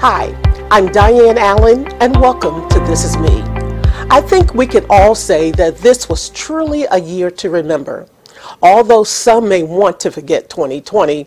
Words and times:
Hi, 0.00 0.36
I'm 0.70 0.92
Diane 0.92 1.38
Allen, 1.38 1.86
and 2.02 2.14
welcome 2.20 2.68
to 2.68 2.80
This 2.80 3.02
Is 3.02 3.16
Me. 3.16 3.42
I 4.10 4.20
think 4.20 4.52
we 4.52 4.66
can 4.66 4.84
all 4.90 5.14
say 5.14 5.52
that 5.52 5.78
this 5.78 6.06
was 6.06 6.28
truly 6.28 6.84
a 6.90 7.00
year 7.00 7.30
to 7.30 7.48
remember. 7.48 8.06
Although 8.60 9.04
some 9.04 9.48
may 9.48 9.62
want 9.62 9.98
to 10.00 10.10
forget 10.10 10.50
2020, 10.50 11.26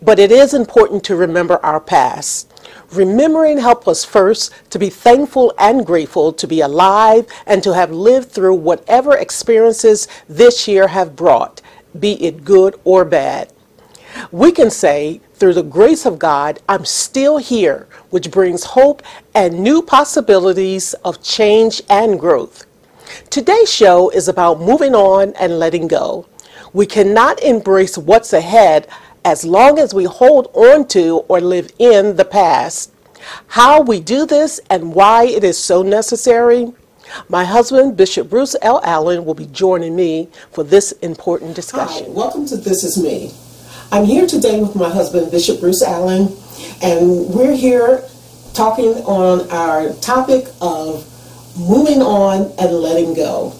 but 0.00 0.20
it 0.20 0.30
is 0.30 0.54
important 0.54 1.02
to 1.02 1.16
remember 1.16 1.58
our 1.64 1.80
past. 1.80 2.52
Remembering 2.92 3.58
helps 3.58 3.88
us 3.88 4.04
first 4.04 4.54
to 4.70 4.78
be 4.78 4.88
thankful 4.88 5.52
and 5.58 5.84
grateful 5.84 6.32
to 6.32 6.46
be 6.46 6.60
alive 6.60 7.26
and 7.44 7.60
to 7.64 7.74
have 7.74 7.90
lived 7.90 8.30
through 8.30 8.54
whatever 8.54 9.16
experiences 9.16 10.06
this 10.28 10.68
year 10.68 10.86
have 10.86 11.16
brought, 11.16 11.60
be 11.98 12.12
it 12.24 12.44
good 12.44 12.78
or 12.84 13.04
bad. 13.04 13.52
We 14.30 14.52
can 14.52 14.70
say, 14.70 15.20
through 15.38 15.52
the 15.52 15.62
grace 15.62 16.06
of 16.06 16.18
God, 16.18 16.60
I'm 16.68 16.84
still 16.86 17.36
here, 17.36 17.86
which 18.08 18.30
brings 18.30 18.64
hope 18.64 19.02
and 19.34 19.60
new 19.60 19.82
possibilities 19.82 20.94
of 21.04 21.22
change 21.22 21.82
and 21.90 22.18
growth. 22.18 22.64
Today's 23.28 23.72
show 23.72 24.08
is 24.10 24.28
about 24.28 24.60
moving 24.60 24.94
on 24.94 25.34
and 25.34 25.58
letting 25.58 25.88
go. 25.88 26.26
We 26.72 26.86
cannot 26.86 27.42
embrace 27.42 27.98
what's 27.98 28.32
ahead 28.32 28.88
as 29.24 29.44
long 29.44 29.78
as 29.78 29.92
we 29.92 30.04
hold 30.04 30.50
on 30.54 30.88
to 30.88 31.18
or 31.28 31.40
live 31.40 31.70
in 31.78 32.16
the 32.16 32.24
past. 32.24 32.92
How 33.48 33.82
we 33.82 34.00
do 34.00 34.24
this 34.24 34.58
and 34.70 34.94
why 34.94 35.24
it 35.24 35.44
is 35.44 35.58
so 35.58 35.82
necessary, 35.82 36.72
my 37.28 37.44
husband, 37.44 37.96
Bishop 37.96 38.30
Bruce 38.30 38.56
L. 38.62 38.80
Allen, 38.84 39.24
will 39.24 39.34
be 39.34 39.46
joining 39.46 39.94
me 39.94 40.28
for 40.50 40.64
this 40.64 40.92
important 40.92 41.54
discussion. 41.54 42.06
Hi, 42.06 42.12
welcome 42.12 42.46
to 42.46 42.56
This 42.56 42.84
Is 42.84 42.96
Me. 43.02 43.32
I'm 43.92 44.04
here 44.04 44.26
today 44.26 44.60
with 44.60 44.74
my 44.74 44.90
husband, 44.90 45.30
Bishop 45.30 45.60
Bruce 45.60 45.80
Allen, 45.80 46.36
and 46.82 47.32
we're 47.32 47.54
here 47.54 48.02
talking 48.52 48.94
on 49.04 49.48
our 49.50 49.92
topic 50.00 50.48
of 50.60 51.06
moving 51.56 52.02
on 52.02 52.52
and 52.58 52.72
letting 52.72 53.14
go. 53.14 53.54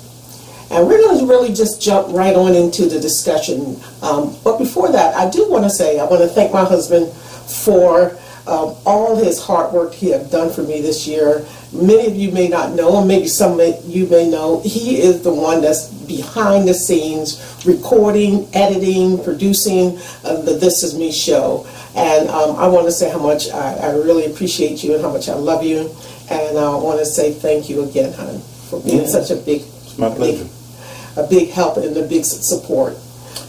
And 0.72 0.88
we're 0.88 0.98
going 0.98 1.20
to 1.20 1.26
really 1.26 1.54
just 1.54 1.80
jump 1.80 2.12
right 2.12 2.34
on 2.34 2.56
into 2.56 2.86
the 2.86 2.98
discussion. 2.98 3.80
Um, 4.02 4.36
but 4.42 4.58
before 4.58 4.90
that, 4.90 5.14
I 5.14 5.30
do 5.30 5.48
want 5.48 5.62
to 5.62 5.70
say 5.70 6.00
I 6.00 6.04
want 6.04 6.22
to 6.22 6.28
thank 6.28 6.52
my 6.52 6.64
husband 6.64 7.12
for 7.12 8.18
um, 8.48 8.74
all 8.84 9.14
his 9.16 9.40
hard 9.40 9.72
work 9.72 9.94
he 9.94 10.10
has 10.10 10.28
done 10.28 10.52
for 10.52 10.62
me 10.62 10.82
this 10.82 11.06
year. 11.06 11.46
Many 11.72 12.08
of 12.08 12.16
you 12.16 12.32
may 12.32 12.48
not 12.48 12.72
know, 12.72 12.98
and 12.98 13.06
maybe 13.06 13.28
some 13.28 13.60
of 13.60 13.84
you 13.84 14.08
may 14.08 14.28
know, 14.28 14.60
he 14.62 15.00
is 15.00 15.22
the 15.22 15.32
one 15.32 15.60
that's 15.60 15.92
behind 16.06 16.68
the 16.68 16.74
scenes, 16.74 17.62
recording, 17.66 18.48
editing, 18.54 19.22
producing 19.22 19.98
uh, 20.24 20.40
the 20.42 20.54
This 20.60 20.82
Is 20.82 20.98
Me 20.98 21.12
show. 21.12 21.66
And 21.94 22.28
um, 22.28 22.56
I 22.56 22.68
want 22.68 22.86
to 22.86 22.92
say 22.92 23.10
how 23.10 23.18
much 23.18 23.50
I, 23.50 23.74
I, 23.74 23.90
really 23.92 24.26
appreciate 24.26 24.84
you 24.84 24.94
and 24.94 25.02
how 25.02 25.10
much 25.10 25.28
I 25.28 25.34
love 25.34 25.64
you. 25.64 25.90
And 26.30 26.58
I 26.58 26.74
want 26.76 26.98
to 26.98 27.06
say 27.06 27.32
thank 27.32 27.70
you 27.70 27.84
again, 27.84 28.12
hon, 28.12 28.40
for 28.68 28.80
being 28.82 29.02
yeah. 29.02 29.06
such 29.06 29.30
a 29.30 29.36
big, 29.36 29.62
my 29.98 30.10
pleasure. 30.14 30.44
Big, 30.44 30.52
a 31.16 31.26
big 31.28 31.50
help 31.50 31.78
and 31.78 31.96
a 31.96 32.06
big 32.06 32.24
support 32.24 32.96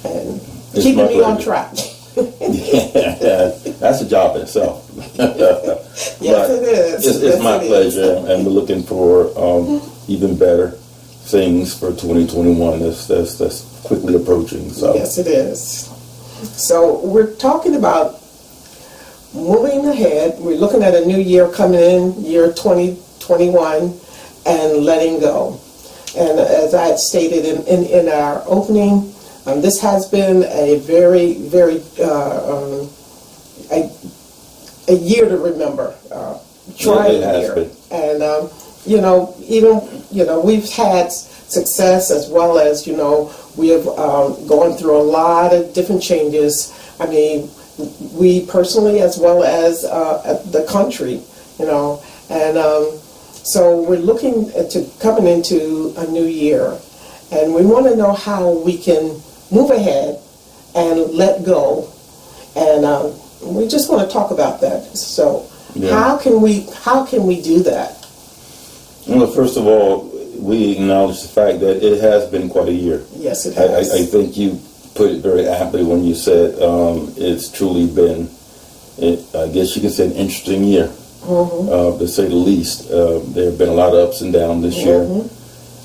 and 0.04 0.42
it's 0.74 0.84
keeping 0.84 1.06
me 1.08 1.16
pleasure. 1.16 1.24
on 1.24 1.42
track. 1.42 1.74
yeah, 2.18 3.50
that's 3.80 4.02
a 4.02 4.10
job 4.10 4.36
in 4.36 4.44
itself. 4.44 4.90
yes, 5.16 6.50
it 6.50 6.64
is. 6.64 7.06
It's, 7.06 7.18
it's 7.18 7.24
yes, 7.24 7.44
my 7.44 7.58
it 7.58 7.68
pleasure, 7.68 8.02
is. 8.02 8.30
and 8.30 8.46
we're 8.46 8.52
looking 8.52 8.84
for 8.84 9.32
um, 9.38 9.82
even 10.08 10.38
better 10.38 10.78
things 11.28 11.78
for 11.78 11.90
2021 11.90 12.80
that's, 12.80 13.08
that's, 13.08 13.38
that's 13.38 13.82
quickly 13.84 14.16
approaching. 14.16 14.70
So 14.72 14.96
Yes, 14.96 15.18
it 15.18 15.28
is. 15.28 15.88
So 16.56 17.06
we're 17.06 17.36
talking 17.36 17.76
about 17.76 18.22
moving 19.34 19.86
ahead. 19.86 20.40
We're 20.40 20.56
looking 20.56 20.84
at 20.84 20.96
a 20.96 21.06
new 21.06 21.18
year 21.18 21.52
coming 21.52 21.80
in, 21.80 22.24
year 22.24 22.48
2021, 22.48 24.00
and 24.46 24.86
letting 24.86 25.20
go. 25.20 25.60
And 26.18 26.40
as 26.40 26.74
I 26.74 26.88
had 26.88 27.00
stated 27.00 27.46
in, 27.46 27.68
in, 27.68 27.86
in 27.86 28.10
our 28.10 28.42
opening, 28.46 29.14
um, 29.46 29.62
this 29.62 29.80
has 29.82 30.08
been 30.08 30.44
a 30.44 30.80
very, 30.80 31.34
very 31.36 31.84
uh, 32.00 32.56
um, 32.56 32.90
a, 33.72 33.92
a 34.88 34.96
year 34.96 35.28
to 35.28 35.38
remember. 35.38 35.96
Uh, 36.12 36.40
trying 36.78 37.22
year. 37.22 37.56
Been. 37.56 37.72
And 37.92 38.24
um, 38.24 38.50
you 38.88 39.02
know, 39.02 39.36
even, 39.42 39.82
you 40.12 40.26
know, 40.26 40.40
we've 40.40 40.70
had 40.70 41.12
success 41.12 42.10
as 42.10 42.30
well 42.30 42.58
as, 42.58 42.88
you 42.88 42.96
know, 42.96 43.34
we 43.58 43.70
have 43.70 43.88
um, 43.88 44.48
gone 44.48 44.78
through 44.78 44.98
a 44.98 45.04
lot 45.04 45.54
of 45.54 45.74
different 45.74 46.02
changes. 46.02 46.74
I 47.00 47.08
mean, 47.08 47.50
we 48.14 48.46
personally 48.46 49.02
as 49.02 49.18
well 49.18 49.44
as 49.44 49.84
uh, 49.84 50.42
the 50.52 50.66
country, 50.66 51.22
you 51.60 51.66
know, 51.66 52.02
and 52.30 52.58
um, 52.58 52.98
so 53.44 53.82
we're 53.82 53.98
looking 54.00 54.52
to 54.52 54.90
coming 55.00 55.28
into 55.28 55.94
a 55.98 56.08
new 56.08 56.26
year, 56.26 56.78
and 57.32 57.54
we 57.54 57.66
want 57.66 57.86
to 57.86 57.96
know 57.96 58.14
how 58.14 58.52
we 58.52 58.78
can 58.78 59.22
move 59.52 59.72
ahead 59.72 60.20
and 60.76 61.12
let 61.12 61.46
go, 61.46 61.90
and 62.56 62.84
um, 62.84 63.14
we 63.42 63.68
just 63.68 63.90
want 63.90 64.08
to 64.08 64.12
talk 64.12 64.32
about 64.32 64.60
that. 64.62 64.84
So, 64.98 65.48
yeah. 65.76 65.92
how 65.92 66.18
can 66.18 66.42
we 66.42 66.68
how 66.84 67.06
can 67.06 67.26
we 67.26 67.42
do 67.42 67.64
that? 67.64 67.97
Well, 69.08 69.28
first 69.28 69.58
of 69.58 69.66
all, 69.66 70.12
we 70.38 70.74
acknowledge 70.74 71.22
the 71.22 71.30
fact 71.30 71.60
that 71.62 71.86
it 71.86 72.02
has 72.02 72.30
been 72.30 72.50
quite 72.50 72.68
a 72.70 72.74
year. 72.74 73.04
Yes, 73.16 73.46
it 73.46 73.56
has. 73.56 73.92
I, 73.92 74.00
I 74.00 74.06
think 74.06 74.38
you 74.38 74.60
put 74.96 75.12
it 75.12 75.22
very 75.22 75.48
aptly 75.48 75.84
when 75.84 76.04
you 76.04 76.16
said 76.16 76.62
um, 76.62 77.14
it's 77.18 77.50
truly 77.50 77.88
been, 77.88 78.30
it, 78.98 79.24
I 79.36 79.48
guess 79.48 79.76
you 79.76 79.82
could 79.82 79.94
say, 79.94 80.08
an 80.08 80.14
interesting 80.14 80.64
year, 80.64 80.88
mm-hmm. 80.88 81.70
uh, 81.70 81.98
to 81.98 82.08
say 82.08 82.28
the 82.28 82.36
least. 82.36 82.90
Uh, 82.92 83.20
there 83.34 83.52
have 83.52 83.58
been 83.58 83.70
a 83.70 83.74
lot 83.74 83.94
of 83.94 84.10
ups 84.10 84.22
and 84.22 84.34
downs 84.34 84.64
this 84.64 84.78
mm-hmm. 84.78 84.88
year. 84.88 85.30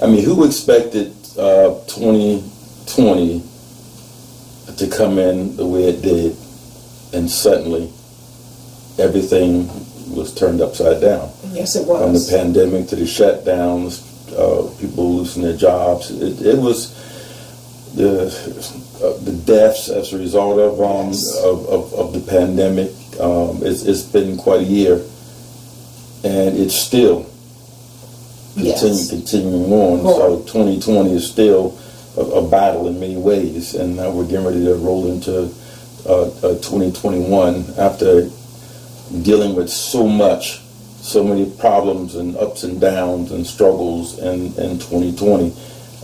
I 0.03 0.07
mean, 0.11 0.25
who 0.25 0.45
expected 0.45 1.15
uh, 1.39 1.79
2020 1.87 3.43
to 4.77 4.89
come 4.89 5.19
in 5.19 5.57
the 5.57 5.67
way 5.67 5.85
it 5.85 6.03
did, 6.03 6.37
and 7.13 7.31
suddenly 7.31 7.93
everything 8.99 9.69
was 10.13 10.35
turned 10.35 10.61
upside 10.61 11.01
down. 11.01 11.31
Yes, 11.53 11.77
it 11.77 11.87
was. 11.87 12.03
From 12.03 12.13
the 12.15 12.43
pandemic 12.43 12.89
to 12.89 12.97
the 12.97 13.05
shutdowns, 13.05 14.09
uh, 14.33 14.69
people 14.81 15.17
losing 15.17 15.43
their 15.43 15.57
jobs. 15.57 16.11
It, 16.11 16.41
it 16.45 16.59
was 16.59 16.95
the 17.95 18.27
uh, 19.03 19.19
the 19.25 19.33
deaths 19.45 19.89
as 19.89 20.13
a 20.13 20.19
result 20.19 20.59
of 20.59 20.81
um, 20.81 21.09
yes. 21.09 21.37
of, 21.45 21.67
of, 21.67 21.93
of, 21.95 22.13
the 22.13 22.21
pandemic. 22.21 22.91
Um, 23.21 23.61
it's, 23.63 23.83
it's 23.83 24.03
been 24.03 24.37
quite 24.39 24.61
a 24.61 24.65
year, 24.65 24.95
and 26.25 26.57
it's 26.57 26.75
still 26.75 27.27
yes. 28.57 29.11
continuing 29.11 29.65
on. 29.65 30.03
More. 30.03 30.15
So 30.15 30.39
2020 30.41 31.13
is 31.13 31.31
still 31.31 31.79
a, 32.17 32.21
a, 32.21 32.49
battle 32.49 32.89
in 32.89 32.99
many 33.01 33.17
ways, 33.17 33.75
and 33.75 33.97
now 33.97 34.11
we're 34.11 34.27
getting 34.27 34.47
ready 34.47 34.65
to 34.65 34.75
roll 34.77 35.11
into 35.11 35.53
uh, 36.07 36.31
2021 36.61 37.75
after 37.79 38.31
dealing 39.23 39.55
with 39.55 39.69
so 39.69 40.07
much, 40.07 40.61
so 41.01 41.23
many 41.23 41.51
problems 41.59 42.15
and 42.15 42.37
ups 42.37 42.63
and 42.63 42.81
downs 42.81 43.33
and 43.33 43.47
struggles 43.47 44.19
in, 44.19 44.47
in 44.57 44.79
2020. 44.79 45.55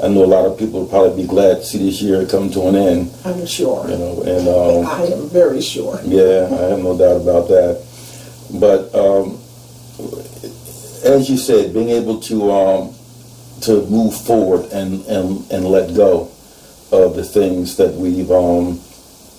I 0.03 0.09
know 0.09 0.25
a 0.25 0.27
lot 0.27 0.47
of 0.47 0.59
people 0.59 0.81
will 0.81 0.89
probably 0.89 1.23
be 1.23 1.29
glad 1.29 1.57
to 1.57 1.65
see 1.65 1.79
this 1.79 2.01
year 2.01 2.25
come 2.27 2.51
to 2.51 2.69
an 2.69 2.77
end. 2.77 3.15
I'm 3.25 3.47
sure. 3.47 3.89
You 3.89 3.99
know, 3.99 4.23
and 4.23 4.49
um, 4.49 4.87
I 4.87 5.07
am 5.07 5.29
very 5.29 5.61
sure. 5.61 6.01
Yeah, 6.05 6.49
I 6.53 6.71
have 6.71 6.79
no 6.79 6.97
doubt 6.97 7.23
about 7.23 7.49
that. 7.49 7.85
But 8.61 8.95
um, 8.95 9.39
as 11.05 11.29
you 11.29 11.37
said, 11.37 11.73
being 11.75 11.89
able 11.89 12.21
to 12.21 12.51
um, 12.53 12.95
to 13.63 13.85
move 13.87 14.15
forward 14.15 14.71
and, 14.73 15.05
and, 15.07 15.51
and 15.51 15.65
let 15.65 15.95
go 15.95 16.31
of 16.93 17.17
the 17.17 17.25
things 17.25 17.77
that 17.77 17.95
we've 17.95 18.31
um, 18.31 18.81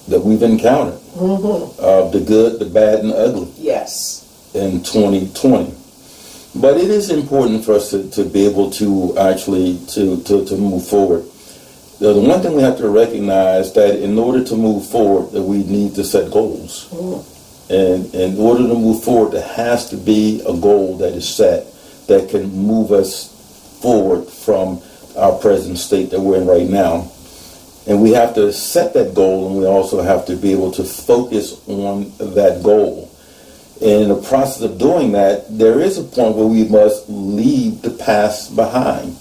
that 0.07 0.21
we've 0.21 0.43
encountered, 0.43 0.98
mm-hmm. 1.15 1.79
uh, 1.79 2.09
the 2.09 2.19
good, 2.19 2.59
the 2.59 2.65
bad, 2.65 2.99
and 2.99 3.11
the 3.11 3.17
ugly. 3.17 3.51
Yes. 3.57 4.25
In 4.53 4.83
2020. 4.83 5.75
But 6.55 6.77
it 6.77 6.89
is 6.89 7.11
important 7.11 7.63
for 7.63 7.73
us 7.73 7.91
to, 7.91 8.09
to 8.11 8.23
be 8.23 8.45
able 8.45 8.71
to 8.71 9.17
actually 9.17 9.79
to, 9.89 10.21
to, 10.23 10.45
to 10.45 10.57
move 10.57 10.87
forward. 10.87 11.25
The, 11.99 12.13
the 12.13 12.21
one 12.21 12.41
thing 12.41 12.55
we 12.55 12.63
have 12.63 12.77
to 12.77 12.89
recognize 12.89 13.73
that 13.73 14.01
in 14.01 14.17
order 14.17 14.43
to 14.43 14.55
move 14.55 14.87
forward, 14.87 15.31
that 15.33 15.43
we 15.43 15.63
need 15.63 15.95
to 15.95 16.03
set 16.03 16.31
goals. 16.31 16.89
Mm. 16.89 17.35
And 17.69 18.15
in 18.15 18.39
order 18.39 18.63
to 18.67 18.73
move 18.73 19.03
forward, 19.03 19.33
there 19.33 19.47
has 19.47 19.89
to 19.91 19.97
be 19.97 20.41
a 20.41 20.53
goal 20.57 20.97
that 20.97 21.13
is 21.13 21.29
set 21.29 21.67
that 22.07 22.29
can 22.29 22.49
move 22.51 22.91
us 22.91 23.29
forward 23.81 24.27
from 24.27 24.81
our 25.15 25.37
present 25.37 25.77
state 25.77 26.09
that 26.09 26.19
we're 26.19 26.41
in 26.41 26.47
right 26.47 26.67
now. 26.67 27.11
And 27.87 28.01
we 28.01 28.11
have 28.11 28.35
to 28.35 28.51
set 28.53 28.93
that 28.93 29.13
goal 29.13 29.47
and 29.47 29.57
we 29.59 29.65
also 29.65 30.01
have 30.01 30.25
to 30.27 30.35
be 30.35 30.51
able 30.51 30.71
to 30.73 30.83
focus 30.83 31.59
on 31.67 32.11
that 32.19 32.61
goal. 32.63 33.09
And 33.81 34.03
in 34.03 34.09
the 34.09 34.21
process 34.21 34.61
of 34.63 34.77
doing 34.77 35.13
that, 35.13 35.57
there 35.57 35.79
is 35.79 35.97
a 35.97 36.03
point 36.03 36.35
where 36.35 36.45
we 36.45 36.65
must 36.67 37.09
leave 37.09 37.81
the 37.81 37.91
past 37.91 38.55
behind. 38.55 39.17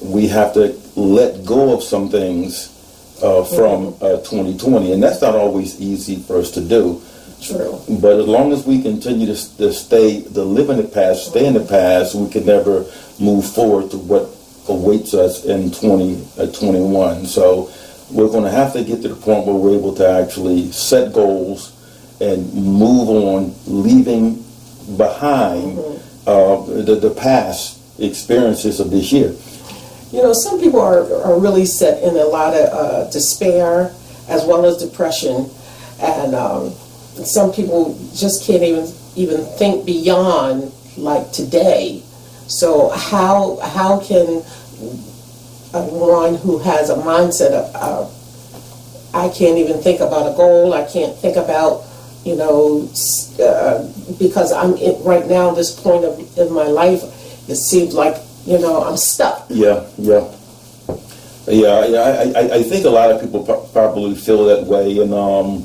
We 0.00 0.28
have 0.28 0.54
to 0.54 0.78
let 0.94 1.44
go 1.44 1.74
of 1.74 1.82
some 1.82 2.08
things 2.08 2.76
uh, 3.22 3.44
from 3.44 3.88
uh, 4.00 4.18
2020, 4.18 4.92
and 4.92 5.02
that's 5.02 5.20
not 5.20 5.34
always 5.34 5.80
easy 5.80 6.16
for 6.16 6.38
us 6.38 6.52
to 6.52 6.60
do. 6.60 7.02
True. 7.42 7.80
But 7.88 8.20
as 8.20 8.26
long 8.26 8.52
as 8.52 8.66
we 8.66 8.82
continue 8.82 9.26
to, 9.26 9.56
to 9.56 9.72
stay, 9.72 10.22
to 10.22 10.42
live 10.42 10.70
in 10.70 10.76
the 10.76 10.88
past, 10.88 11.30
stay 11.30 11.46
in 11.46 11.54
the 11.54 11.64
past, 11.64 12.14
we 12.14 12.30
can 12.30 12.46
never 12.46 12.84
move 13.18 13.46
forward 13.46 13.90
to 13.90 13.98
what 13.98 14.28
awaits 14.70 15.14
us 15.14 15.44
in 15.44 15.70
2021. 15.70 17.26
So 17.26 17.70
we're 18.10 18.28
going 18.28 18.44
to 18.44 18.50
have 18.50 18.72
to 18.72 18.84
get 18.84 19.02
to 19.02 19.08
the 19.08 19.14
point 19.14 19.46
where 19.46 19.54
we're 19.54 19.78
able 19.78 19.94
to 19.96 20.08
actually 20.08 20.72
set 20.72 21.12
goals 21.12 21.76
and 22.20 22.52
move 22.54 23.08
on, 23.08 23.54
leaving 23.66 24.44
behind 24.96 25.78
uh, 26.26 26.64
the, 26.64 26.98
the 27.00 27.14
past 27.16 27.80
experiences 28.00 28.80
of 28.80 28.90
this 28.90 29.12
year. 29.12 29.34
You 30.12 30.22
know, 30.22 30.32
some 30.32 30.58
people 30.58 30.80
are, 30.80 31.04
are 31.22 31.38
really 31.38 31.64
set 31.64 32.02
in 32.02 32.16
a 32.16 32.24
lot 32.24 32.54
of 32.54 32.68
uh, 32.72 33.10
despair 33.10 33.94
as 34.28 34.44
well 34.44 34.64
as 34.66 34.76
depression, 34.78 35.48
and 36.00 36.34
um, 36.34 36.70
some 37.24 37.52
people 37.52 37.96
just 38.14 38.44
can't 38.44 38.62
even 38.62 38.88
even 39.16 39.44
think 39.56 39.84
beyond 39.86 40.72
like 40.96 41.30
today. 41.32 42.02
So 42.46 42.88
how 42.90 43.58
how 43.62 44.00
can 44.00 44.42
uh, 45.74 45.84
one 45.86 46.34
who 46.36 46.58
has 46.58 46.90
a 46.90 46.96
mindset 46.96 47.52
of 47.52 47.74
uh, 47.74 48.10
I 49.12 49.28
can't 49.28 49.58
even 49.58 49.80
think 49.82 50.00
about 50.00 50.32
a 50.32 50.36
goal, 50.36 50.74
I 50.74 50.84
can't 50.90 51.16
think 51.16 51.36
about 51.36 51.84
you 52.24 52.36
know 52.36 52.88
uh, 53.42 53.88
because 54.18 54.52
I'm 54.52 54.76
in, 54.76 55.02
right 55.04 55.26
now 55.26 55.52
this 55.52 55.78
point 55.78 56.04
of 56.04 56.38
in 56.38 56.52
my 56.52 56.66
life, 56.66 57.02
it 57.48 57.56
seems 57.56 57.94
like 57.94 58.16
you 58.46 58.58
know 58.58 58.82
I'm 58.82 58.96
stuck. 58.96 59.46
Yeah, 59.48 59.86
yeah. 59.96 60.30
Yeah, 61.48 61.84
yeah. 61.86 62.00
I, 62.00 62.40
I, 62.40 62.54
I 62.58 62.62
think 62.62 62.84
a 62.84 62.90
lot 62.90 63.10
of 63.10 63.20
people 63.20 63.42
probably 63.72 64.14
feel 64.14 64.44
that 64.46 64.66
way, 64.66 64.98
and 64.98 65.12
um, 65.12 65.64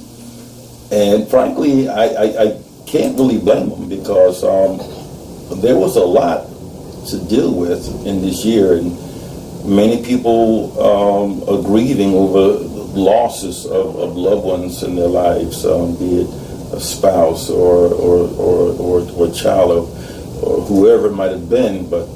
and 0.91 1.27
frankly, 1.27 1.89
I, 1.89 2.05
I, 2.05 2.43
I 2.43 2.61
can't 2.87 3.17
really 3.17 3.37
blame 3.37 3.69
them 3.69 3.89
because 3.89 4.43
um, 4.43 4.77
there 5.61 5.77
was 5.77 5.95
a 5.95 6.03
lot 6.03 6.47
to 7.09 7.19
deal 7.27 7.53
with 7.53 7.85
in 8.05 8.21
this 8.21 8.43
year, 8.43 8.77
and 8.77 8.97
many 9.65 10.03
people 10.03 10.79
um, 10.79 11.43
are 11.43 11.61
grieving 11.61 12.13
over 12.13 12.63
losses 12.97 13.65
of, 13.65 13.95
of 13.97 14.15
loved 14.15 14.45
ones 14.45 14.83
in 14.83 14.95
their 14.95 15.07
lives, 15.07 15.65
um, 15.65 15.95
be 15.97 16.21
it 16.21 16.29
a 16.73 16.79
spouse 16.79 17.49
or 17.49 17.93
or 17.93 18.27
or 18.37 18.71
or, 18.79 19.11
or 19.11 19.31
child 19.31 19.71
or, 19.71 20.47
or 20.47 20.61
whoever 20.65 21.07
it 21.07 21.13
might 21.13 21.31
have 21.31 21.49
been. 21.49 21.89
But 21.89 22.07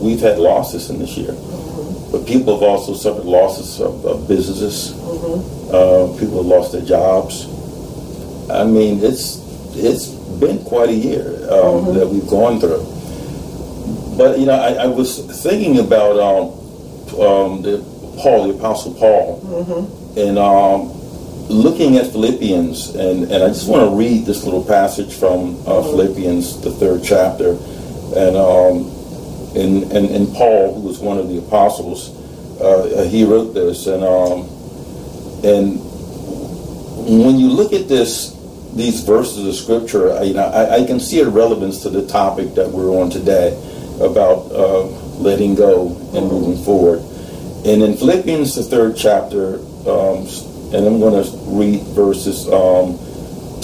we've 0.00 0.20
had 0.20 0.38
losses 0.38 0.90
in 0.90 0.98
this 0.98 1.16
year. 1.16 1.34
But 2.10 2.26
people 2.26 2.54
have 2.54 2.62
also 2.62 2.94
suffered 2.94 3.26
losses 3.26 3.80
of, 3.80 4.04
of 4.04 4.26
businesses. 4.26 4.92
Mm-hmm. 4.92 5.68
Uh, 5.68 6.18
people 6.18 6.38
have 6.38 6.46
lost 6.46 6.72
their 6.72 6.82
jobs. 6.84 7.44
I 8.50 8.64
mean, 8.64 9.04
it's 9.04 9.44
it's 9.76 10.08
been 10.40 10.64
quite 10.64 10.88
a 10.88 10.94
year 10.94 11.26
um, 11.50 11.84
mm-hmm. 11.84 11.98
that 11.98 12.08
we've 12.08 12.26
gone 12.26 12.60
through. 12.60 12.84
But 14.16 14.38
you 14.38 14.46
know, 14.46 14.54
I, 14.54 14.84
I 14.84 14.86
was 14.86 15.20
thinking 15.42 15.78
about 15.78 16.18
um, 16.18 16.57
um, 17.14 17.62
the 17.62 17.78
Paul, 18.18 18.48
the 18.48 18.58
Apostle 18.58 18.94
Paul, 18.94 19.40
mm-hmm. 19.40 20.18
and 20.18 20.38
um, 20.38 20.92
looking 21.48 21.96
at 21.96 22.10
Philippians, 22.12 22.94
and, 22.94 23.24
and 23.24 23.42
I 23.42 23.48
just 23.48 23.68
want 23.68 23.88
to 23.88 23.96
read 23.96 24.26
this 24.26 24.44
little 24.44 24.64
passage 24.64 25.14
from 25.14 25.56
uh, 25.60 25.70
mm-hmm. 25.70 25.90
Philippians, 25.90 26.60
the 26.62 26.72
third 26.72 27.02
chapter, 27.04 27.50
and 28.16 28.36
um, 28.36 28.94
and, 29.56 29.90
and, 29.92 30.10
and 30.10 30.34
Paul, 30.34 30.74
who 30.74 30.86
was 30.86 30.98
one 30.98 31.18
of 31.18 31.28
the 31.28 31.38
apostles, 31.38 32.10
uh, 32.60 33.04
he 33.08 33.24
wrote 33.24 33.54
this, 33.54 33.86
and 33.86 34.04
um, 34.04 34.48
and 35.44 35.78
when 37.08 37.38
you 37.38 37.48
look 37.48 37.72
at 37.72 37.88
this, 37.88 38.34
these 38.74 39.02
verses 39.02 39.46
of 39.46 39.54
scripture, 39.54 40.12
I, 40.12 40.22
you 40.24 40.34
know, 40.34 40.44
I, 40.44 40.82
I, 40.82 40.84
can 40.84 41.00
see 41.00 41.20
a 41.20 41.28
relevance 41.28 41.82
to 41.82 41.90
the 41.90 42.06
topic 42.06 42.54
that 42.54 42.68
we're 42.68 43.00
on 43.00 43.08
today 43.08 43.56
about 44.00 44.52
uh, 44.52 44.88
letting 45.18 45.54
go 45.54 45.88
and 46.14 46.28
moving 46.28 46.62
forward. 46.64 47.00
And 47.66 47.82
in 47.82 47.96
Philippians, 47.96 48.54
the 48.54 48.62
third 48.62 48.96
chapter, 48.96 49.56
um, 49.88 50.26
and 50.72 50.86
I'm 50.86 51.00
going 51.00 51.22
to 51.22 51.30
read 51.46 51.82
verses 51.94 52.46
um, 52.48 52.98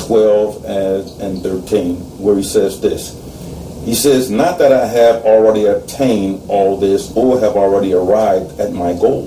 12 0.06 0.64
and, 0.64 1.22
and 1.22 1.42
13, 1.42 1.96
where 2.20 2.36
he 2.36 2.42
says 2.42 2.80
this. 2.80 3.20
He 3.84 3.94
says, 3.94 4.30
Not 4.30 4.58
that 4.58 4.72
I 4.72 4.86
have 4.86 5.24
already 5.24 5.66
obtained 5.66 6.42
all 6.48 6.78
this 6.78 7.14
or 7.16 7.38
have 7.40 7.56
already 7.56 7.92
arrived 7.92 8.58
at 8.58 8.72
my 8.72 8.94
goal, 8.94 9.26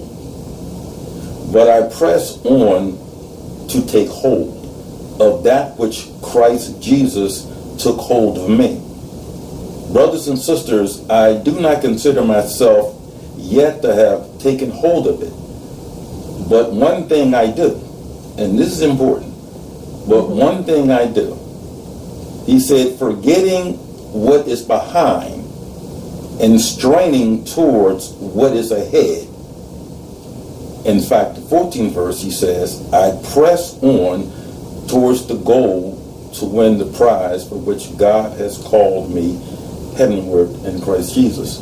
but 1.53 1.69
I 1.69 1.87
press 1.95 2.43
on 2.45 2.97
to 3.69 3.85
take 3.85 4.09
hold 4.09 4.57
of 5.21 5.43
that 5.43 5.77
which 5.77 6.07
Christ 6.21 6.81
Jesus 6.81 7.45
took 7.81 7.97
hold 7.99 8.37
of 8.37 8.49
me. 8.49 8.83
Brothers 9.97 10.27
and 10.27 10.37
sisters, 10.37 11.09
I 11.09 11.41
do 11.41 11.59
not 11.59 11.81
consider 11.81 12.23
myself 12.23 12.95
yet 13.35 13.81
to 13.81 13.95
have 13.95 14.39
taken 14.39 14.69
hold 14.69 15.07
of 15.07 15.23
it. 15.23 15.33
But 16.47 16.71
one 16.71 17.09
thing 17.09 17.33
I 17.33 17.49
do, 17.49 17.73
and 18.37 18.59
this 18.59 18.73
is 18.73 18.83
important, 18.83 19.33
but 20.07 20.29
one 20.29 20.65
thing 20.65 20.91
I 20.91 21.07
do, 21.11 21.33
he 22.45 22.59
said, 22.59 22.99
forgetting 22.99 23.73
what 24.13 24.47
is 24.47 24.61
behind 24.61 25.43
and 26.43 26.61
straining 26.61 27.43
towards 27.45 28.11
what 28.11 28.53
is 28.53 28.71
ahead. 28.71 29.23
In 30.85 31.01
fact, 31.01 31.37
the 31.37 31.41
14th 31.49 31.93
verse, 31.93 32.21
he 32.21 32.29
says, 32.29 32.87
I 32.93 33.19
press 33.33 33.81
on 33.81 34.29
towards 34.89 35.25
the 35.25 35.37
goal 35.37 35.97
to 36.35 36.45
win 36.45 36.77
the 36.77 36.85
prize 36.85 37.49
for 37.49 37.55
which 37.55 37.97
God 37.97 38.37
has 38.37 38.59
called 38.59 39.09
me 39.09 39.56
heavenward 39.97 40.49
in 40.65 40.81
Christ 40.81 41.13
Jesus. 41.13 41.57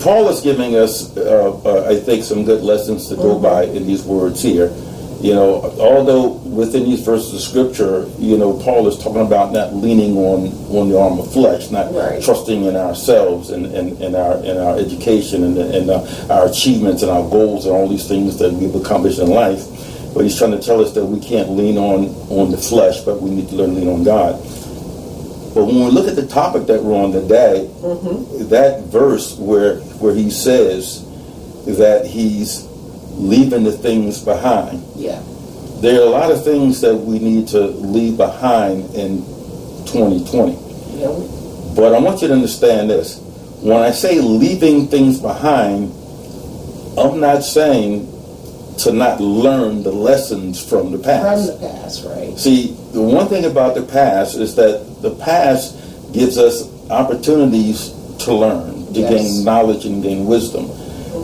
Paul 0.00 0.28
is 0.28 0.40
giving 0.40 0.76
us, 0.76 1.16
uh, 1.16 1.60
uh, 1.64 1.88
I 1.90 1.96
think, 1.98 2.22
some 2.22 2.44
good 2.44 2.62
lessons 2.62 3.08
to 3.08 3.16
go 3.16 3.34
mm-hmm. 3.34 3.42
by 3.42 3.64
in 3.64 3.86
these 3.86 4.04
words 4.04 4.40
here. 4.40 4.72
You 5.20 5.34
know, 5.34 5.62
although 5.78 6.30
within 6.30 6.84
these 6.84 7.00
verses 7.00 7.34
of 7.34 7.40
scripture, 7.40 8.08
you 8.18 8.36
know, 8.36 8.58
Paul 8.58 8.88
is 8.88 8.98
talking 8.98 9.24
about 9.24 9.52
not 9.52 9.72
leaning 9.72 10.16
on 10.16 10.48
on 10.74 10.88
the 10.88 10.98
arm 10.98 11.20
of 11.20 11.32
flesh, 11.32 11.70
not 11.70 11.94
right. 11.94 12.22
trusting 12.22 12.64
in 12.64 12.74
ourselves 12.74 13.50
and, 13.50 13.66
and, 13.66 14.00
and 14.02 14.16
our 14.16 14.44
in 14.44 14.56
our 14.56 14.76
education 14.78 15.44
and, 15.44 15.58
and 15.58 15.90
uh, 15.90 16.04
our 16.28 16.48
achievements 16.48 17.02
and 17.02 17.10
our 17.10 17.28
goals 17.30 17.66
and 17.66 17.74
all 17.74 17.88
these 17.88 18.08
things 18.08 18.36
that 18.38 18.52
we've 18.52 18.74
accomplished 18.74 19.20
in 19.20 19.30
life. 19.30 19.62
But 20.12 20.24
he's 20.24 20.36
trying 20.36 20.52
to 20.52 20.60
tell 20.60 20.80
us 20.80 20.92
that 20.94 21.04
we 21.04 21.20
can't 21.20 21.50
lean 21.50 21.78
on 21.78 22.06
on 22.28 22.50
the 22.50 22.58
flesh, 22.58 23.00
but 23.02 23.22
we 23.22 23.30
need 23.30 23.48
to 23.50 23.54
learn 23.54 23.74
to 23.74 23.76
lean 23.76 23.88
on 23.88 24.02
God. 24.02 24.41
But 25.54 25.66
when 25.66 25.76
we 25.76 25.90
look 25.90 26.08
at 26.08 26.16
the 26.16 26.26
topic 26.26 26.66
that 26.66 26.82
we're 26.82 26.96
on 26.96 27.12
today, 27.12 27.68
mm-hmm. 27.80 28.48
that 28.48 28.84
verse 28.84 29.36
where 29.38 29.80
where 30.00 30.14
he 30.14 30.30
says 30.30 31.04
that 31.66 32.06
he's 32.06 32.66
leaving 33.12 33.64
the 33.64 33.72
things 33.72 34.18
behind. 34.18 34.82
Yeah. 34.96 35.22
There 35.80 36.00
are 36.00 36.06
a 36.06 36.10
lot 36.10 36.30
of 36.30 36.44
things 36.44 36.80
that 36.80 36.96
we 36.96 37.18
need 37.18 37.48
to 37.48 37.60
leave 37.60 38.16
behind 38.16 38.94
in 38.94 39.18
2020. 39.86 40.52
Yeah. 40.98 41.74
But 41.74 41.94
I 41.94 41.98
want 41.98 42.22
you 42.22 42.28
to 42.28 42.34
understand 42.34 42.90
this. 42.90 43.18
When 43.60 43.76
I 43.76 43.90
say 43.90 44.20
leaving 44.20 44.88
things 44.88 45.20
behind, 45.20 45.92
I'm 46.98 47.20
not 47.20 47.42
saying 47.42 48.11
to 48.78 48.92
not 48.92 49.20
learn 49.20 49.82
the 49.82 49.92
lessons 49.92 50.62
from 50.62 50.92
the 50.92 50.98
past. 50.98 51.50
From 51.50 51.60
the 51.60 51.68
past, 51.68 52.04
right. 52.04 52.38
See, 52.38 52.76
the 52.92 53.02
one 53.02 53.28
thing 53.28 53.44
about 53.44 53.74
the 53.74 53.82
past 53.82 54.36
is 54.36 54.54
that 54.56 55.02
the 55.02 55.14
past 55.16 55.76
gives 56.12 56.38
us 56.38 56.68
opportunities 56.90 57.90
to 58.24 58.34
learn, 58.34 58.86
to 58.94 59.00
yes. 59.00 59.10
gain 59.10 59.44
knowledge 59.44 59.84
and 59.84 60.02
gain 60.02 60.26
wisdom. 60.26 60.70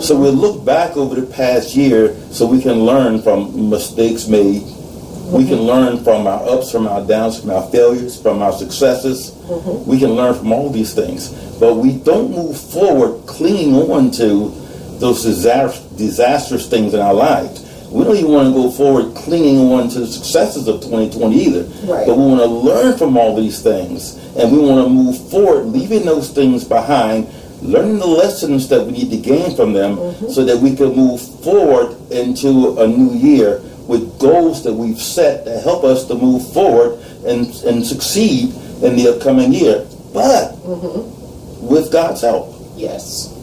So 0.01 0.17
we 0.17 0.29
look 0.29 0.65
back 0.65 0.97
over 0.97 1.19
the 1.19 1.27
past 1.27 1.75
year 1.75 2.15
so 2.31 2.47
we 2.47 2.63
can 2.63 2.85
learn 2.85 3.21
from 3.21 3.69
mistakes 3.69 4.29
made. 4.29 4.63
Mm-hmm. 4.63 5.37
We 5.37 5.45
can 5.47 5.59
learn 5.63 6.05
from 6.05 6.27
our 6.27 6.49
ups, 6.49 6.71
from 6.71 6.87
our 6.87 7.05
downs, 7.05 7.41
from 7.41 7.51
our 7.51 7.67
failures, 7.71 8.21
from 8.21 8.41
our 8.41 8.53
successes. 8.53 9.33
Mm-hmm. 9.33 9.91
We 9.91 9.99
can 9.99 10.11
learn 10.11 10.35
from 10.35 10.53
all 10.53 10.71
these 10.71 10.95
things. 10.95 11.31
But 11.59 11.75
we 11.75 11.97
don't 11.99 12.31
move 12.31 12.59
forward 12.59 13.27
clinging 13.27 13.75
on 13.75 14.11
to 14.13 14.55
those 15.01 15.23
disastrous 15.23 16.69
things 16.69 16.95
in 16.95 17.01
our 17.01 17.15
lives. 17.15 17.65
We 17.91 18.05
don't 18.05 18.17
even 18.17 18.33
want 18.33 18.49
to 18.49 18.55
go 18.55 18.71
forward 18.71 19.15
clinging 19.15 19.73
on 19.73 19.89
to 19.91 20.01
the 20.01 20.07
successes 20.07 20.69
of 20.69 20.83
2020 20.83 21.37
either. 21.37 21.63
Right. 21.87 22.07
But 22.07 22.19
we 22.19 22.25
want 22.25 22.41
to 22.41 22.47
learn 22.47 22.99
from 22.99 23.17
all 23.17 23.35
these 23.35 23.63
things 23.63 24.17
and 24.37 24.53
we 24.53 24.59
want 24.59 24.85
to 24.85 24.91
move 24.91 25.31
forward, 25.31 25.65
leaving 25.67 26.05
those 26.05 26.31
things 26.31 26.65
behind 26.65 27.29
learning 27.63 27.99
the 27.99 28.07
lessons 28.07 28.69
that 28.69 28.85
we 28.85 28.93
need 28.93 29.11
to 29.11 29.17
gain 29.17 29.55
from 29.57 29.73
them 29.73 29.97
mm-hmm. 29.97 30.29
so 30.29 30.45
that 30.45 30.57
we 30.59 30.75
can 30.77 30.95
move 30.95 31.21
forward 31.43 31.97
into 32.11 32.79
a 32.81 32.87
new 32.87 33.13
year 33.15 33.61
with 33.87 34.19
goals 34.21 34.63
that 34.65 34.73
we've 34.73 35.01
set 35.01 35.45
to 35.45 35.59
help 35.61 35.83
us 35.83 36.07
to 36.07 36.15
move 36.15 36.53
forward 36.53 36.99
and, 37.27 37.47
and 37.65 37.85
succeed 37.85 38.55
in 38.83 38.97
the 38.97 39.13
upcoming 39.15 39.53
year. 39.53 39.87
But 40.13 40.53
mm-hmm. 40.63 41.67
with 41.67 41.91
God's 41.91 42.21
help. 42.21 42.55
Yes. 42.77 43.35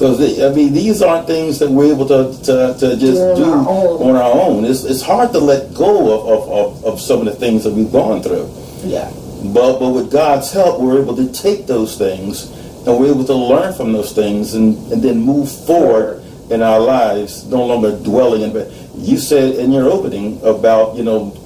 Because 0.00 0.40
I 0.40 0.48
mean, 0.54 0.72
these 0.72 1.02
aren't 1.02 1.26
things 1.26 1.58
that 1.58 1.70
we're 1.70 1.92
able 1.92 2.08
to 2.08 2.32
to, 2.44 2.74
to 2.80 2.96
just 2.96 3.20
Do 3.20 3.20
on 3.20 3.36
do 3.36 3.44
our 3.44 3.68
own. 3.68 4.08
on 4.08 4.16
our 4.16 4.32
own. 4.32 4.64
It's 4.64 4.82
it's 4.84 5.02
hard 5.02 5.30
to 5.32 5.38
let 5.38 5.74
go 5.74 5.92
of, 6.16 6.26
of, 6.26 6.48
of, 6.50 6.84
of 6.86 7.00
some 7.02 7.18
of 7.20 7.26
the 7.26 7.34
things 7.34 7.64
that 7.64 7.74
we've 7.74 7.92
gone 7.92 8.22
through. 8.22 8.48
Yeah. 8.82 9.12
But 9.52 9.78
but 9.78 9.90
with 9.90 10.10
God's 10.10 10.50
help, 10.52 10.80
we're 10.80 11.02
able 11.02 11.14
to 11.16 11.30
take 11.30 11.66
those 11.66 11.98
things 11.98 12.50
and 12.86 12.98
we're 12.98 13.10
able 13.12 13.26
to 13.26 13.34
learn 13.34 13.74
from 13.74 13.92
those 13.92 14.14
things 14.14 14.54
and, 14.54 14.74
and 14.90 15.02
then 15.02 15.20
move 15.20 15.52
forward 15.66 16.24
in 16.48 16.62
our 16.62 16.80
lives, 16.80 17.44
no 17.44 17.66
longer 17.66 17.92
dwelling 18.02 18.40
in. 18.40 18.54
But 18.54 18.72
you 18.96 19.18
said 19.18 19.56
in 19.56 19.70
your 19.70 19.90
opening 19.90 20.40
about 20.42 20.96
you 20.96 21.04
know 21.04 21.36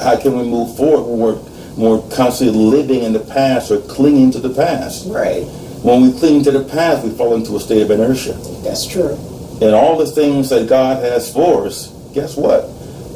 how 0.00 0.16
can 0.20 0.38
we 0.38 0.44
move 0.44 0.76
forward 0.76 1.02
when 1.02 1.18
we're 1.18 1.38
when 1.74 1.90
we're 1.98 2.14
constantly 2.14 2.58
living 2.62 3.02
in 3.02 3.12
the 3.12 3.26
past 3.26 3.72
or 3.72 3.80
clinging 3.90 4.30
to 4.30 4.38
the 4.38 4.54
past. 4.54 5.10
Right. 5.10 5.46
When 5.88 6.02
we 6.02 6.12
cling 6.18 6.44
to 6.44 6.50
the 6.50 6.64
past, 6.64 7.02
we 7.02 7.08
fall 7.12 7.34
into 7.34 7.56
a 7.56 7.60
state 7.60 7.80
of 7.80 7.90
inertia. 7.90 8.34
That's 8.62 8.84
true. 8.84 9.14
And 9.62 9.74
all 9.74 9.96
the 9.96 10.04
things 10.04 10.50
that 10.50 10.68
God 10.68 11.02
has 11.02 11.32
for 11.32 11.66
us, 11.66 11.88
guess 12.12 12.36
what? 12.36 12.68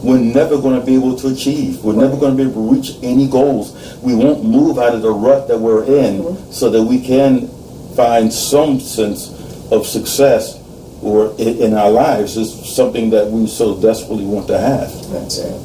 We're 0.02 0.16
never 0.16 0.56
going 0.58 0.80
to 0.80 0.86
be 0.86 0.94
able 0.94 1.14
to 1.16 1.28
achieve. 1.28 1.84
We're 1.84 1.92
never 1.92 2.16
going 2.16 2.34
to 2.34 2.42
be 2.42 2.50
able 2.50 2.66
to 2.66 2.74
reach 2.74 2.96
any 3.02 3.28
goals. 3.28 4.00
We 4.00 4.14
won't 4.14 4.46
move 4.46 4.78
out 4.78 4.94
of 4.94 5.02
the 5.02 5.12
rut 5.12 5.48
that 5.48 5.58
we're 5.58 5.84
in 5.84 6.22
mm-hmm. 6.22 6.50
so 6.50 6.70
that 6.70 6.82
we 6.82 7.02
can 7.02 7.46
find 7.94 8.32
some 8.32 8.80
sense 8.80 9.28
of 9.70 9.86
success 9.86 10.58
or 11.02 11.34
in, 11.38 11.58
in 11.58 11.74
our 11.74 11.90
lives 11.90 12.38
is 12.38 12.74
something 12.74 13.10
that 13.10 13.26
we 13.26 13.48
so 13.48 13.78
desperately 13.82 14.24
want 14.24 14.46
to 14.46 14.58
have. 14.58 14.88
That's 15.10 15.36
it. 15.36 15.60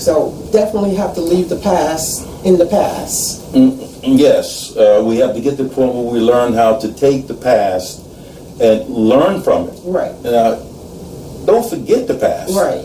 So 0.00 0.32
definitely 0.54 0.94
have 0.94 1.14
to 1.16 1.20
leave 1.20 1.50
the 1.50 1.60
past 1.60 2.26
in 2.46 2.56
the 2.56 2.66
past. 2.66 3.54
Yes, 4.02 4.76
uh, 4.76 5.02
we 5.04 5.16
have 5.18 5.34
to 5.34 5.40
get 5.40 5.56
to 5.58 5.64
the 5.64 5.74
point 5.74 5.94
where 5.94 6.04
we 6.04 6.18
learn 6.20 6.52
how 6.54 6.76
to 6.78 6.92
take 6.94 7.26
the 7.28 7.34
past 7.34 8.00
and 8.60 8.88
learn 8.88 9.42
from 9.42 9.68
it. 9.68 9.78
Right. 9.84 10.12
Now, 10.22 10.56
don't 11.46 11.68
forget 11.68 12.06
the 12.08 12.14
past. 12.18 12.52
Right. 12.54 12.84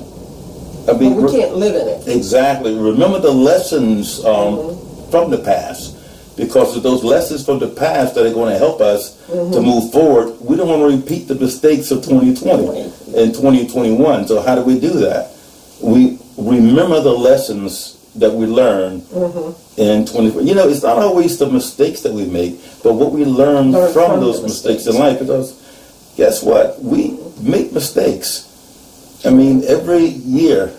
I 0.88 0.94
But 0.94 1.02
mean, 1.02 1.16
we 1.16 1.24
re- 1.24 1.32
can't 1.32 1.56
live 1.56 1.76
in 1.76 1.88
it. 1.88 2.08
Exactly. 2.08 2.74
Remember 2.76 3.20
the 3.20 3.32
lessons 3.32 4.24
um, 4.26 4.56
Mm-hmm. 4.58 5.12
from 5.12 5.32
the 5.32 5.38
past. 5.40 5.96
Because 6.38 6.78
of 6.78 6.84
those 6.84 7.04
lessons 7.04 7.44
from 7.44 7.58
the 7.58 7.68
past 7.68 8.14
that 8.14 8.24
are 8.26 8.34
going 8.34 8.52
to 8.54 8.58
help 8.60 8.80
us 8.80 9.18
Mm-hmm. 9.28 9.54
to 9.54 9.62
move 9.62 9.92
forward, 9.92 10.40
we 10.40 10.56
don't 10.56 10.70
want 10.70 10.82
to 10.90 10.96
repeat 10.98 11.28
the 11.28 11.36
mistakes 11.36 11.90
of 11.92 12.04
2020 12.06 12.80
and 13.20 13.34
2021. 13.34 14.28
So 14.28 14.42
how 14.42 14.56
do 14.56 14.62
we 14.62 14.80
do 14.80 14.92
that? 15.00 15.32
We 15.82 16.20
remember 16.38 17.02
the 17.02 17.12
lessons 17.12 17.97
that 18.18 18.34
we 18.34 18.46
learn 18.46 19.02
Mm-hmm. 19.02 19.82
in 19.82 20.06
20. 20.06 20.44
You 20.44 20.56
know, 20.56 20.68
it's 20.68 20.84
not 20.84 20.98
always 20.98 21.38
the 21.38 21.50
mistakes 21.50 22.02
that 22.02 22.14
we 22.14 22.26
make, 22.26 22.60
but 22.84 22.94
what 22.94 23.12
we 23.12 23.26
learn, 23.26 23.72
Learn 23.72 23.94
from, 23.94 24.12
from 24.12 24.20
those 24.20 24.42
mistakes. 24.42 24.86
mistakes. 24.86 24.96
in 24.96 25.02
life. 25.02 25.20
Because 25.20 25.54
guess 26.18 26.42
what? 26.44 26.82
We 26.84 27.18
make 27.42 27.72
mistakes. 27.74 28.46
I 29.26 29.30
mean, 29.30 29.64
every 29.66 30.06
year, 30.06 30.74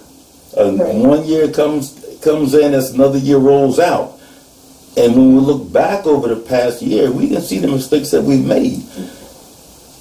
uh, 0.57 0.73
Right. 0.73 0.95
one 0.95 1.25
year 1.25 1.49
comes 1.49 1.95
comes 2.23 2.55
in 2.55 2.75
as 2.75 2.91
another 2.91 3.19
year 3.19 3.39
rolls 3.39 3.79
out. 3.79 4.15
And 4.97 5.15
when 5.15 5.35
we 5.37 5.41
look 5.41 5.73
back 5.73 6.07
over 6.07 6.27
the 6.27 6.37
past 6.37 6.83
year, 6.83 7.13
we 7.13 7.29
can 7.29 7.41
see 7.43 7.59
the 7.59 7.69
mistakes 7.69 8.11
that 8.11 8.23
we've 8.25 8.45
made. 8.45 8.83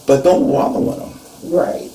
But 0.08 0.24
don't 0.24 0.48
wallow 0.48 0.94
in 0.94 1.00
them. 1.00 1.20
Right. 1.54 1.92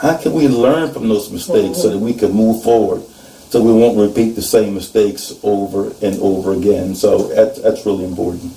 How 0.00 0.16
can 0.16 0.32
we 0.34 0.46
learn 0.46 0.92
from 0.92 1.08
those 1.08 1.30
mistakes 1.32 1.82
so 1.82 1.88
that 1.90 1.98
we 1.98 2.12
can 2.14 2.30
move 2.32 2.62
forward, 2.62 3.02
so 3.50 3.62
we 3.62 3.72
won't 3.72 3.96
repeat 3.98 4.32
the 4.34 4.42
same 4.42 4.74
mistakes 4.74 5.34
over 5.42 5.92
and 6.02 6.18
over 6.20 6.52
again? 6.52 6.94
So 6.94 7.28
that's, 7.28 7.60
that's 7.62 7.86
really 7.86 8.04
important. 8.04 8.52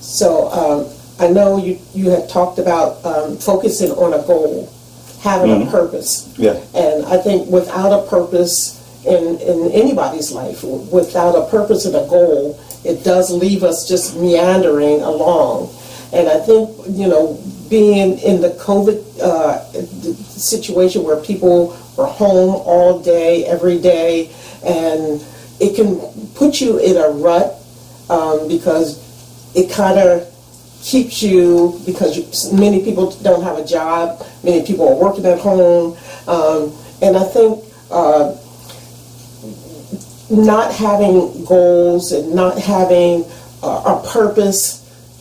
So 0.00 0.50
um, 0.50 0.86
I 1.18 1.30
know 1.32 1.56
you, 1.58 1.78
you 1.94 2.10
had 2.10 2.28
talked 2.28 2.58
about 2.58 3.04
um, 3.04 3.36
focusing 3.36 3.90
on 3.92 4.14
a 4.14 4.22
goal, 4.26 4.72
having 5.20 5.50
a 5.50 5.56
Mhm. 5.66 5.70
purpose. 5.70 6.28
Yeah. 6.38 6.56
And 6.74 7.04
I 7.06 7.18
think 7.18 7.48
without 7.48 7.92
a 7.92 8.02
purpose 8.06 8.80
in, 9.04 9.38
in 9.38 9.70
anybody's 9.72 10.32
life, 10.32 10.62
without 10.62 11.34
a 11.34 11.46
purpose 11.50 11.84
and 11.84 11.94
a 11.96 12.06
goal, 12.06 12.58
it 12.84 13.02
does 13.04 13.30
leave 13.30 13.62
us 13.64 13.88
just 13.88 14.16
meandering 14.16 15.00
along. 15.02 15.70
And 16.12 16.28
I 16.28 16.38
think, 16.38 16.70
you 16.88 17.08
know, 17.08 17.38
being 17.68 18.18
in 18.18 18.40
the 18.40 18.50
COVID 18.50 19.02
uh, 19.20 19.58
situation 20.30 21.02
where 21.02 21.16
people 21.16 21.76
were 21.96 22.06
home 22.06 22.62
all 22.66 23.00
day, 23.00 23.44
every 23.46 23.78
day, 23.78 24.30
and 24.64 25.24
it 25.60 25.76
can 25.76 26.00
put 26.34 26.60
you 26.60 26.78
in 26.78 26.96
a 26.96 27.08
rut 27.08 27.54
um, 28.10 28.48
because 28.48 29.00
it 29.54 29.70
kind 29.70 29.98
of 29.98 30.28
keeps 30.82 31.22
you 31.22 31.80
because 31.86 32.52
many 32.52 32.82
people 32.84 33.10
don't 33.22 33.42
have 33.42 33.58
a 33.58 33.64
job, 33.64 34.24
many 34.42 34.64
people 34.66 34.88
are 34.88 34.96
working 34.96 35.24
at 35.26 35.38
home, 35.38 35.96
um, 36.26 36.72
and 37.00 37.16
I 37.16 37.24
think 37.24 37.64
uh, 37.90 38.36
not 40.30 40.74
having 40.74 41.44
goals 41.44 42.12
and 42.12 42.34
not 42.34 42.58
having 42.58 43.24
uh, 43.62 44.00
a 44.02 44.08
purpose, 44.08 44.80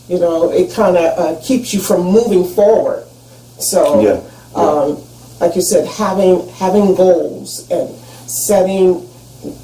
you 0.09 0.19
know, 0.19 0.51
it 0.51 0.73
kind 0.73 0.97
of 0.97 1.19
uh, 1.19 1.41
keeps 1.41 1.73
you 1.73 1.79
from 1.79 2.01
moving 2.03 2.45
forward. 2.45 3.05
So, 3.59 4.01
Yeah, 4.01 4.21
yeah. 4.55 4.61
Um, 4.61 5.02
like 5.43 5.55
you 5.55 5.61
said, 5.61 5.85
having 5.87 6.47
having 6.55 6.95
goals 6.95 7.69
and 7.69 7.89
setting, 8.29 9.05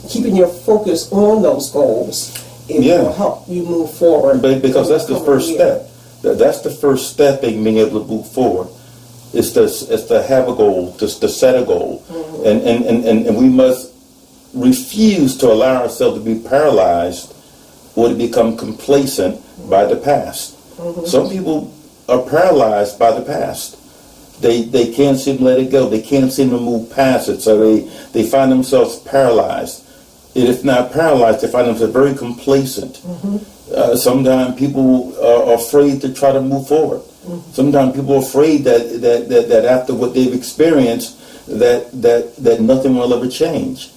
keeping 0.10 0.36
your 0.36 0.48
focus 0.50 1.10
on 1.12 1.42
those 1.42 1.72
goals, 1.72 2.36
it 2.68 2.84
Yeah. 2.84 3.04
will 3.04 3.14
help 3.14 3.38
you 3.48 3.64
move 3.64 3.92
forward. 3.92 4.42
But 4.42 4.62
because 4.62 4.90
that's 4.90 5.06
the 5.06 5.20
first 5.22 5.48
year. 5.50 5.58
step. 5.58 5.78
That- 6.22 6.38
That's 6.38 6.60
the 6.68 6.70
first 6.84 7.04
step 7.16 7.44
in 7.46 7.64
being 7.64 7.78
able 7.78 8.02
to 8.04 8.08
move 8.08 8.28
forward. 8.28 8.68
Is 9.32 9.54
to, 9.54 9.64
is 9.64 10.06
to 10.10 10.24
have 10.24 10.50
a 10.50 10.56
goal, 10.56 10.96
just 10.98 11.22
to 11.22 11.30
set 11.30 11.56
a 11.56 11.64
goal. 11.64 12.04
Mm-hmm. 12.12 12.48
And, 12.48 12.58
and, 12.70 12.80
and, 12.90 13.00
and 13.06 13.20
and 13.28 13.38
we 13.38 13.48
must 13.48 13.94
refuse 14.56 15.38
to 15.38 15.46
allow 15.54 15.84
ourselves 15.84 16.18
to 16.18 16.24
be 16.26 16.36
paralyzed 16.50 17.34
or 17.96 18.10
to 18.10 18.16
become 18.16 18.58
complacent 18.58 19.38
by 19.70 19.86
the 19.86 19.96
past. 19.96 20.58
Mm-hmm. 20.78 21.06
Some 21.06 21.30
people 21.30 21.72
are 22.10 22.24
paralyzed 22.26 22.98
by 22.98 23.12
the 23.18 23.22
past. 23.22 23.78
They, 24.42 24.64
they 24.64 24.92
can't 24.94 25.20
seem 25.20 25.38
to 25.40 25.44
let 25.44 25.60
it 25.60 25.72
go. 25.72 25.90
They 25.90 26.02
can't 26.02 26.32
seem 26.32 26.50
to 26.52 26.60
move 26.60 26.92
past 26.92 27.28
it. 27.30 27.42
So 27.42 27.58
they, 27.60 27.90
they 28.14 28.24
find 28.30 28.52
themselves 28.52 28.98
paralyzed. 29.00 29.86
And 30.36 30.48
if 30.48 30.64
not 30.64 30.92
paralyzed, 30.94 31.42
they 31.42 31.48
find 31.52 31.68
themselves 31.68 31.92
very 31.92 32.16
complacent. 32.16 32.96
Mm-hmm. 32.98 33.38
Uh, 33.76 33.96
sometimes 33.96 34.58
people 34.58 35.14
uh, 35.18 35.52
are 35.52 35.56
afraid 35.56 36.02
to 36.02 36.14
try 36.14 36.32
to 36.32 36.42
move 36.42 36.68
forward. 36.68 37.02
Mm-hmm. 37.02 37.52
Sometimes 37.52 37.96
people 37.96 38.16
are 38.16 38.24
afraid 38.24 38.64
that, 38.64 39.02
that, 39.02 39.30
that, 39.30 39.50
that 39.50 39.66
after 39.66 39.94
what 39.94 40.14
they've 40.14 40.34
experienced, 40.34 41.18
that, 41.48 41.90
that, 42.02 42.36
that 42.38 42.62
nothing 42.62 42.96
will 42.96 43.14
ever 43.14 43.28
change. 43.28 43.92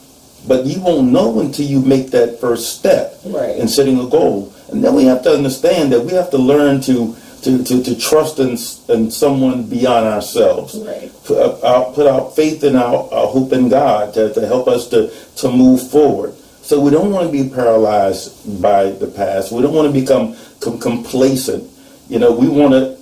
But 0.48 0.64
you 0.66 0.80
won't 0.80 1.12
know 1.12 1.38
until 1.40 1.66
you 1.66 1.80
make 1.80 2.10
that 2.10 2.40
first 2.40 2.76
step 2.76 3.14
Right. 3.24 3.56
in 3.56 3.68
setting 3.68 4.00
a 4.00 4.08
goal. 4.08 4.52
And 4.72 4.82
then 4.82 4.94
we 4.94 5.04
have 5.04 5.22
to 5.22 5.30
understand 5.32 5.92
that 5.92 6.00
we 6.00 6.12
have 6.14 6.30
to 6.30 6.38
learn 6.38 6.80
to, 6.82 7.14
to, 7.42 7.62
to, 7.64 7.82
to 7.82 7.98
trust 7.98 8.38
in, 8.38 8.50
in 8.94 9.10
someone 9.10 9.64
beyond 9.68 10.06
ourselves. 10.06 10.76
Right. 10.78 11.10
Put, 11.24 11.38
uh, 11.38 11.66
our, 11.66 11.92
put 11.92 12.06
our 12.06 12.30
faith 12.30 12.62
and 12.62 12.76
our, 12.76 13.12
our 13.12 13.26
hope 13.26 13.52
in 13.52 13.68
God 13.68 14.14
to, 14.14 14.32
to 14.32 14.46
help 14.46 14.68
us 14.68 14.88
to, 14.88 15.12
to 15.36 15.50
move 15.50 15.90
forward. 15.90 16.34
So 16.62 16.80
we 16.80 16.90
don't 16.90 17.10
want 17.10 17.26
to 17.26 17.32
be 17.32 17.48
paralyzed 17.48 18.62
by 18.62 18.90
the 18.90 19.08
past. 19.08 19.50
We 19.52 19.62
don't 19.62 19.74
want 19.74 19.92
to 19.92 20.00
become 20.00 20.36
com- 20.60 20.78
complacent. 20.78 21.68
You 22.08 22.20
know, 22.20 22.32
we 22.32 22.48
want 22.48 22.72
to, 22.72 22.96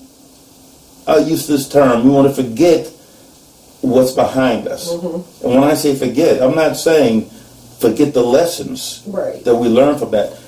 I'll 1.07 1.27
use 1.27 1.47
this 1.47 1.69
term, 1.69 2.05
we 2.05 2.11
want 2.11 2.35
to 2.35 2.43
forget 2.43 2.87
what's 3.83 4.13
behind 4.13 4.69
us. 4.69 4.91
Mm-hmm. 4.93 5.45
And 5.45 5.55
when 5.61 5.65
I 5.65 5.75
say 5.75 5.95
forget, 5.95 6.43
I'm 6.43 6.55
not 6.55 6.77
saying 6.77 7.29
forget 7.81 8.15
the 8.15 8.23
lessons 8.23 9.03
Right. 9.07 9.43
that 9.45 9.57
we 9.57 9.69
learn 9.69 9.99
from 9.99 10.11
that. 10.13 10.39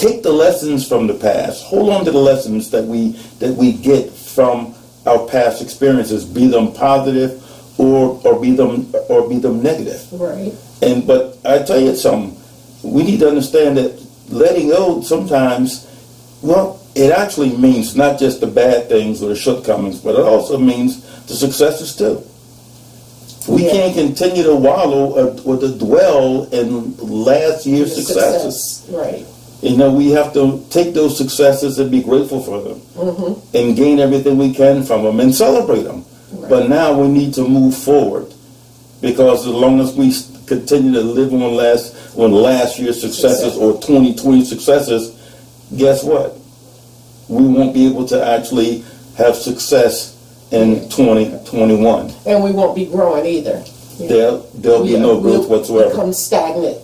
Take 0.00 0.22
the 0.22 0.32
lessons 0.32 0.88
from 0.88 1.06
the 1.06 1.14
past. 1.14 1.64
Hold 1.64 1.90
on 1.90 2.04
to 2.06 2.10
the 2.10 2.18
lessons 2.18 2.70
that 2.70 2.84
we 2.84 3.12
that 3.38 3.54
we 3.54 3.72
get 3.72 4.10
from 4.10 4.74
our 5.06 5.26
past 5.28 5.60
experiences, 5.60 6.24
be 6.24 6.46
them 6.46 6.72
positive 6.72 7.42
or 7.78 8.20
or 8.24 8.40
be 8.40 8.52
them 8.52 8.92
or 9.08 9.28
be 9.28 9.38
them 9.38 9.62
negative. 9.62 10.06
Right. 10.12 10.54
And 10.82 11.06
but 11.06 11.36
I 11.44 11.62
tell 11.62 11.78
you 11.80 11.94
something, 11.96 12.34
we 12.82 13.02
need 13.02 13.20
to 13.20 13.28
understand 13.28 13.76
that 13.76 14.00
letting 14.30 14.68
go 14.68 15.02
sometimes, 15.02 15.86
well, 16.40 16.80
it 16.94 17.12
actually 17.12 17.54
means 17.56 17.94
not 17.94 18.18
just 18.18 18.40
the 18.40 18.46
bad 18.46 18.88
things 18.88 19.22
or 19.22 19.28
the 19.28 19.36
shortcomings, 19.36 19.98
but 20.00 20.14
it 20.14 20.22
also 20.24 20.56
means 20.56 21.02
the 21.26 21.34
successes 21.34 21.94
too. 21.94 22.22
We 23.48 23.64
Yeah. 23.66 23.72
can't 23.72 23.94
continue 23.94 24.44
to 24.44 24.54
wallow 24.54 25.14
uh, 25.36 25.40
or 25.44 25.56
to 25.58 25.68
dwell 25.68 26.44
in 26.52 26.96
last 26.98 27.66
year's 27.66 27.94
successes. 27.94 28.56
success. 28.64 28.90
Right. 28.94 29.26
You 29.62 29.76
know, 29.76 29.92
we 29.92 30.10
have 30.10 30.32
to 30.34 30.64
take 30.70 30.94
those 30.94 31.18
successes 31.18 31.78
and 31.78 31.90
be 31.90 32.02
grateful 32.02 32.40
for 32.42 32.60
them 32.62 32.80
Mm-hmm. 32.96 33.56
and 33.56 33.76
gain 33.76 33.98
everything 34.00 34.38
we 34.38 34.52
can 34.54 34.82
from 34.82 35.04
them 35.04 35.20
and 35.20 35.34
celebrate 35.34 35.82
them. 35.82 36.04
But 36.48 36.68
now 36.68 36.98
we 37.00 37.08
need 37.08 37.34
to 37.34 37.46
move 37.46 37.76
forward 37.76 38.32
because 39.00 39.46
as 39.46 39.52
long 39.52 39.80
as 39.80 39.94
we 39.94 40.12
continue 40.46 40.92
to 40.92 41.00
live 41.00 41.32
on 41.32 41.54
last 41.56 41.94
on 42.18 42.32
last 42.32 42.78
year's 42.78 43.00
successes 43.00 43.56
or 43.56 43.74
2020 43.80 44.44
successes, 44.44 45.10
guess 45.76 46.02
what? 46.04 46.36
we 47.28 47.46
won't 47.46 47.72
be 47.72 47.86
able 47.86 48.04
to 48.08 48.20
actually 48.26 48.82
have 49.16 49.36
success 49.36 50.16
in 50.50 50.80
2021. 50.90 52.10
And 52.26 52.42
we 52.42 52.50
won't 52.50 52.74
be 52.74 52.86
growing 52.86 53.24
either. 53.24 53.62
There, 54.00 54.38
there'll 54.54 54.82
be 54.82 54.90
Yeah, 54.90 54.98
no 54.98 55.20
growth 55.20 55.48
we'll 55.48 55.58
whatsoever. 55.60 55.90
Become 55.90 56.12
stagnant, 56.12 56.78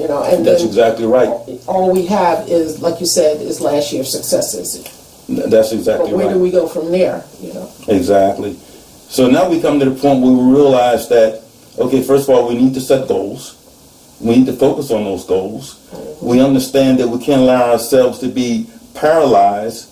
you 0.00 0.08
know, 0.08 0.24
and 0.24 0.44
That's 0.46 0.60
then 0.60 0.68
exactly 0.68 1.06
right. 1.06 1.28
all 1.66 1.92
we 1.92 2.06
have 2.06 2.48
is, 2.48 2.80
like 2.80 3.00
you 3.00 3.06
said, 3.06 3.40
is 3.40 3.60
last 3.60 3.92
year's 3.92 4.10
successes. 4.10 4.84
That's 5.28 5.72
exactly 5.72 6.10
But 6.10 6.16
where 6.16 6.32
do 6.32 6.40
we 6.40 6.50
go 6.50 6.66
from 6.66 6.90
there, 6.90 7.24
you 7.40 7.52
know? 7.52 7.70
Exactly. 7.88 8.54
So 9.08 9.28
now 9.28 9.48
we 9.48 9.60
come 9.60 9.78
to 9.78 9.84
the 9.84 10.00
point 10.00 10.22
where 10.22 10.32
we 10.32 10.52
realize 10.52 11.08
that, 11.08 11.42
okay, 11.78 12.02
first 12.02 12.28
of 12.28 12.34
all, 12.34 12.48
we 12.48 12.54
need 12.56 12.74
to 12.74 12.80
set 12.80 13.06
goals. 13.06 13.56
We 14.20 14.36
need 14.36 14.46
to 14.46 14.52
focus 14.52 14.90
on 14.90 15.04
those 15.04 15.24
goals. 15.24 15.76
We 16.20 16.40
understand 16.40 16.98
that 16.98 17.08
we 17.08 17.18
can't 17.18 17.42
allow 17.42 17.72
ourselves 17.72 18.18
to 18.20 18.28
be 18.28 18.68
paralyzed 18.94 19.88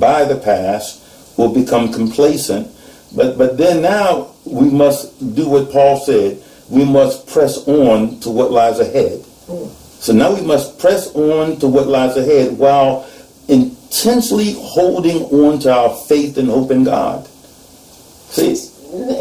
by 0.00 0.24
the 0.24 0.36
past 0.36 1.04
We'll 1.38 1.54
become 1.54 1.92
complacent. 1.92 2.68
But, 3.14 3.38
but 3.38 3.56
then 3.56 3.80
now 3.80 4.34
we 4.44 4.68
must 4.68 5.34
do 5.36 5.48
what 5.48 5.70
Paul 5.70 5.98
said. 6.00 6.42
We 6.68 6.84
must 6.84 7.28
press 7.28 7.66
on 7.68 8.18
to 8.20 8.30
what 8.30 8.50
lies 8.50 8.80
ahead. 8.80 9.24
So 10.00 10.12
now 10.12 10.34
we 10.34 10.42
must 10.42 10.78
press 10.78 11.14
on 11.14 11.58
to 11.60 11.66
what 11.66 11.86
lies 11.88 12.16
ahead 12.16 12.56
while 12.58 13.06
intensely 13.48 14.52
holding 14.58 15.22
on 15.24 15.58
to 15.60 15.72
our 15.72 15.94
faith 16.06 16.36
and 16.38 16.48
hope 16.48 16.70
in 16.70 16.84
God. 16.84 17.26
See, 18.30 18.54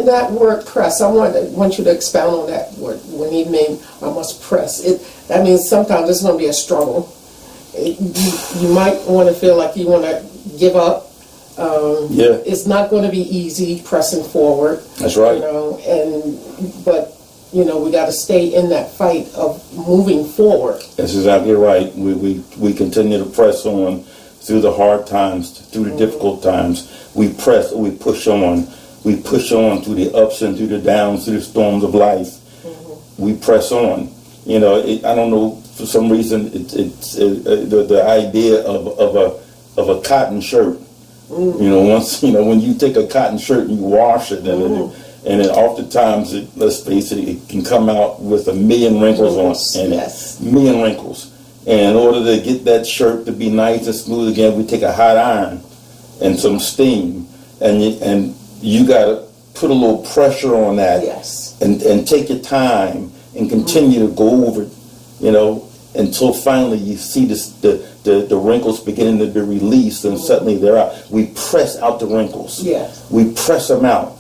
That 0.05 0.31
word 0.31 0.65
press, 0.65 1.01
I 1.01 1.09
want, 1.09 1.35
want 1.51 1.77
you 1.77 1.83
to 1.85 1.91
expound 1.91 2.35
on 2.35 2.47
that 2.47 2.73
word, 2.73 2.99
when 3.07 3.31
he 3.31 3.45
mean, 3.45 3.79
I 4.01 4.05
must 4.11 4.41
press. 4.41 4.83
It, 4.83 5.01
that 5.29 5.43
means 5.43 5.67
sometimes 5.67 6.09
it's 6.09 6.21
gonna 6.21 6.37
be 6.37 6.47
a 6.47 6.53
struggle. 6.53 7.09
It- 7.73 7.97
You, 7.99 8.67
you 8.67 8.73
might 8.73 9.01
wanna 9.07 9.33
feel 9.33 9.55
like 9.57 9.75
you 9.75 9.87
wanna 9.87 10.23
give 10.57 10.75
up. 10.75 11.11
Um, 11.57 12.07
Yeah. 12.11 12.37
It's 12.45 12.65
not 12.67 12.89
gonna 12.89 13.09
be 13.09 13.21
easy 13.35 13.81
pressing 13.83 14.23
forward. 14.23 14.81
That's 14.99 15.17
right. 15.17 15.35
You 15.35 15.41
know, 15.41 15.77
and, 15.87 16.39
but, 16.85 17.16
you 17.53 17.65
know, 17.65 17.79
we 17.79 17.91
gotta 17.91 18.11
stay 18.11 18.53
in 18.53 18.69
that 18.69 18.91
fight 18.91 19.33
of 19.33 19.61
moving 19.73 20.25
forward. 20.25 20.81
that's 20.97 21.15
exactly 21.15 21.53
right. 21.53 21.93
We, 21.95 22.13
we, 22.13 22.43
we 22.57 22.73
continue 22.73 23.17
to 23.17 23.29
press 23.29 23.65
on 23.65 24.03
through 24.03 24.61
the 24.61 24.71
hard 24.71 25.07
times, 25.07 25.59
through 25.69 25.85
the 25.85 25.89
mm-hmm. 25.89 25.99
difficult 25.99 26.43
times. 26.43 27.11
We 27.15 27.33
press, 27.33 27.73
we 27.73 27.91
push 27.91 28.27
on. 28.27 28.67
We 29.03 29.21
push 29.21 29.51
on 29.51 29.81
through 29.83 29.95
the 29.95 30.13
ups 30.13 30.41
and 30.41 30.57
through 30.57 30.67
the 30.67 30.79
downs, 30.79 31.25
through 31.25 31.35
the 31.35 31.41
storms 31.41 31.83
of 31.83 31.95
life. 31.95 32.27
Mm-hmm. 32.27 33.23
We 33.23 33.35
press 33.35 33.71
on. 33.71 34.13
You 34.45 34.59
know, 34.59 34.77
it, 34.77 35.03
I 35.05 35.15
don't 35.15 35.31
know, 35.31 35.55
for 35.75 35.85
some 35.85 36.11
reason, 36.11 36.47
it, 36.47 36.73
it's 36.73 37.15
it, 37.15 37.47
uh, 37.47 37.55
the, 37.65 37.85
the 37.87 38.03
idea 38.03 38.61
of, 38.65 38.87
of 38.99 39.15
a 39.15 39.79
of 39.79 39.89
a 39.89 40.01
cotton 40.01 40.41
shirt. 40.41 40.79
Mm-hmm. 41.29 41.63
You 41.63 41.69
know, 41.69 41.81
once 41.81 42.23
you 42.23 42.31
know 42.31 42.43
when 42.43 42.59
you 42.59 42.73
take 42.73 42.95
a 42.95 43.07
cotton 43.07 43.37
shirt 43.37 43.67
and 43.67 43.77
you 43.77 43.83
wash 43.83 44.31
it, 44.31 44.47
and 44.47 44.91
it, 44.91 45.06
and 45.25 45.41
then 45.41 45.49
oftentimes, 45.49 46.33
it, 46.33 46.49
let's 46.55 46.85
face 46.85 47.11
it, 47.11 47.27
it 47.27 47.49
can 47.49 47.63
come 47.63 47.89
out 47.89 48.21
with 48.21 48.47
a 48.47 48.53
million 48.53 49.01
wrinkles 49.01 49.37
on 49.37 49.51
it, 49.51 49.83
and 49.83 49.93
yes. 49.93 50.39
million 50.39 50.81
wrinkles. 50.81 51.33
And 51.67 51.91
in 51.91 51.95
order 51.95 52.23
to 52.23 52.41
get 52.41 52.63
that 52.65 52.85
shirt 52.87 53.25
to 53.25 53.31
be 53.31 53.49
nice 53.49 53.87
and 53.87 53.95
smooth 53.95 54.31
again, 54.31 54.57
we 54.57 54.65
take 54.65 54.83
a 54.83 54.93
hot 54.93 55.17
iron 55.17 55.61
and 56.21 56.39
some 56.39 56.59
steam, 56.59 57.27
and 57.61 57.83
you, 57.83 57.89
and 58.01 58.35
you 58.61 58.87
got 58.87 59.05
to 59.05 59.27
put 59.53 59.69
a 59.69 59.73
little 59.73 60.03
pressure 60.13 60.55
on 60.55 60.75
that, 60.77 61.03
Yes. 61.03 61.59
and 61.61 61.81
and 61.81 62.07
take 62.07 62.29
your 62.29 62.39
time 62.39 63.11
and 63.35 63.49
continue 63.49 63.99
to 64.07 64.13
go 64.13 64.45
over 64.45 64.63
it, 64.63 64.69
you 65.19 65.31
know, 65.31 65.67
until 65.95 66.33
finally 66.33 66.77
you 66.77 66.95
see 66.95 67.25
this, 67.25 67.49
the, 67.61 67.85
the 68.03 68.21
the 68.27 68.37
wrinkles 68.37 68.79
beginning 68.79 69.19
to 69.19 69.27
be 69.27 69.41
released, 69.41 70.05
and 70.05 70.17
suddenly 70.17 70.57
they're 70.57 70.77
out. 70.77 70.93
We 71.11 71.27
press 71.49 71.77
out 71.79 71.99
the 71.99 72.05
wrinkles. 72.07 72.63
Yes. 72.63 73.09
We 73.11 73.33
press 73.33 73.67
them 73.67 73.83
out. 73.85 74.16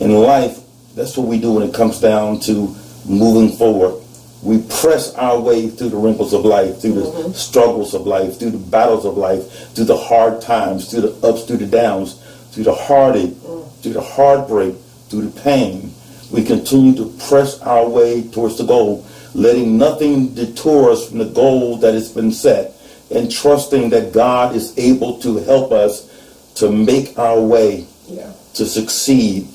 In 0.00 0.12
life, 0.14 0.60
that's 0.94 1.16
what 1.16 1.26
we 1.26 1.40
do 1.40 1.52
when 1.52 1.68
it 1.68 1.74
comes 1.74 2.00
down 2.00 2.40
to 2.40 2.74
moving 3.06 3.56
forward. 3.56 4.02
We 4.42 4.58
press 4.62 5.14
our 5.14 5.40
way 5.40 5.68
through 5.68 5.90
the 5.90 5.96
wrinkles 5.96 6.34
of 6.34 6.44
life, 6.44 6.80
through 6.80 6.94
the 6.94 7.00
mm-hmm. 7.02 7.32
struggles 7.32 7.94
of 7.94 8.06
life, 8.06 8.38
through 8.38 8.50
the 8.50 8.58
battles 8.58 9.06
of 9.06 9.16
life, 9.16 9.50
through 9.74 9.86
the 9.86 9.96
hard 9.96 10.42
times, 10.42 10.90
through 10.90 11.02
the 11.02 11.26
ups, 11.26 11.44
through 11.44 11.56
the 11.58 11.66
downs, 11.66 12.20
through 12.50 12.64
the 12.64 12.74
heartache, 12.74 13.30
mm. 13.30 13.72
through 13.80 13.94
the 13.94 14.02
heartbreak, 14.02 14.74
through 15.08 15.28
the 15.28 15.40
pain. 15.40 15.92
We 16.30 16.44
continue 16.44 16.94
to 16.96 17.12
press 17.28 17.60
our 17.62 17.88
way 17.88 18.22
towards 18.28 18.58
the 18.58 18.64
goal, 18.64 19.06
letting 19.34 19.78
nothing 19.78 20.34
detour 20.34 20.90
us 20.90 21.08
from 21.08 21.18
the 21.18 21.26
goal 21.26 21.78
that 21.78 21.94
has 21.94 22.10
been 22.10 22.30
set, 22.30 22.72
and 23.10 23.30
trusting 23.30 23.90
that 23.90 24.12
God 24.12 24.54
is 24.54 24.76
able 24.78 25.18
to 25.20 25.38
help 25.38 25.72
us 25.72 26.10
to 26.56 26.70
make 26.70 27.18
our 27.18 27.40
way 27.40 27.86
Yeah. 28.08 28.32
to 28.54 28.66
succeed, 28.66 29.48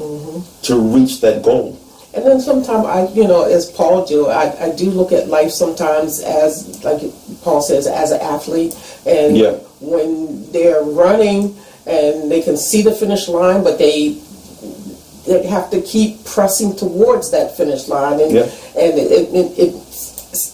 Mm-hmm. 0.00 0.62
to 0.62 0.80
reach 0.80 1.20
that 1.20 1.42
goal. 1.42 1.78
And 2.14 2.24
then 2.26 2.40
sometimes 2.40 2.86
I, 2.86 3.06
you 3.12 3.28
know, 3.28 3.44
as 3.44 3.70
Paul 3.70 4.04
do, 4.06 4.26
I, 4.28 4.46
I 4.66 4.74
do 4.74 4.90
look 4.90 5.12
at 5.12 5.28
life 5.28 5.50
sometimes 5.52 6.20
as, 6.20 6.82
like 6.82 7.00
Paul 7.42 7.60
says, 7.62 7.86
as 7.86 8.10
an 8.10 8.20
athlete. 8.20 8.74
And 9.06 9.36
Yeah. 9.36 9.52
when 9.80 10.50
they're 10.52 10.82
running 10.82 11.54
and 11.86 12.30
they 12.30 12.40
can 12.42 12.56
see 12.56 12.82
the 12.82 12.92
finish 12.92 13.28
line, 13.28 13.62
but 13.62 13.78
they 13.78 14.18
they 15.28 15.46
have 15.46 15.70
to 15.70 15.80
keep 15.82 16.24
pressing 16.24 16.74
towards 16.74 17.30
that 17.30 17.56
finish 17.56 17.86
line, 17.88 18.18
and 18.20 18.32
Yeah. 18.32 18.48
and 18.76 18.98
it, 18.98 19.10
it, 19.12 19.28
it, 19.34 19.58
it 19.58 19.74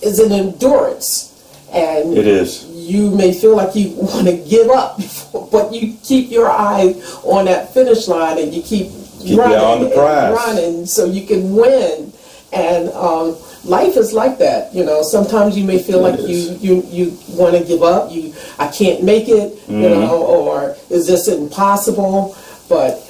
is 0.02 0.18
an 0.18 0.32
endurance. 0.32 1.32
And 1.72 2.16
It 2.18 2.26
is. 2.26 2.64
you 2.74 3.10
may 3.10 3.32
feel 3.32 3.56
like 3.56 3.74
you 3.76 3.90
want 3.96 4.26
to 4.26 4.36
give 4.36 4.68
up, 4.70 5.00
but 5.52 5.72
you 5.72 5.96
keep 6.02 6.30
your 6.30 6.50
eye 6.50 6.94
on 7.24 7.46
that 7.46 7.72
finish 7.74 8.08
line 8.08 8.38
and 8.38 8.52
you 8.54 8.62
keep, 8.62 8.88
your 9.26 9.44
running 9.44 9.58
on 9.58 9.80
the 9.80 9.90
prize. 9.90 10.34
running 10.34 10.86
so 10.86 11.04
you 11.04 11.26
can 11.26 11.54
win. 11.54 12.12
And 12.52 12.88
um, 12.90 13.36
life 13.64 13.96
is 13.96 14.12
like 14.12 14.38
that, 14.38 14.72
you 14.74 14.84
know. 14.84 15.02
Sometimes 15.02 15.58
you 15.58 15.64
may 15.64 15.78
feel 15.82 16.00
like 16.00 16.18
It 16.18 16.30
you 16.30 16.56
you 16.60 16.82
you 16.88 17.18
want 17.30 17.56
to 17.56 17.64
give 17.64 17.82
up. 17.82 18.10
You 18.12 18.32
I 18.58 18.68
can't 18.68 19.02
make 19.02 19.28
it, 19.28 19.52
Mm-hmm. 19.66 19.82
you 19.82 19.88
know, 19.90 20.22
or 20.24 20.76
is 20.88 21.06
this 21.06 21.28
impossible? 21.28 22.36
But 22.68 23.02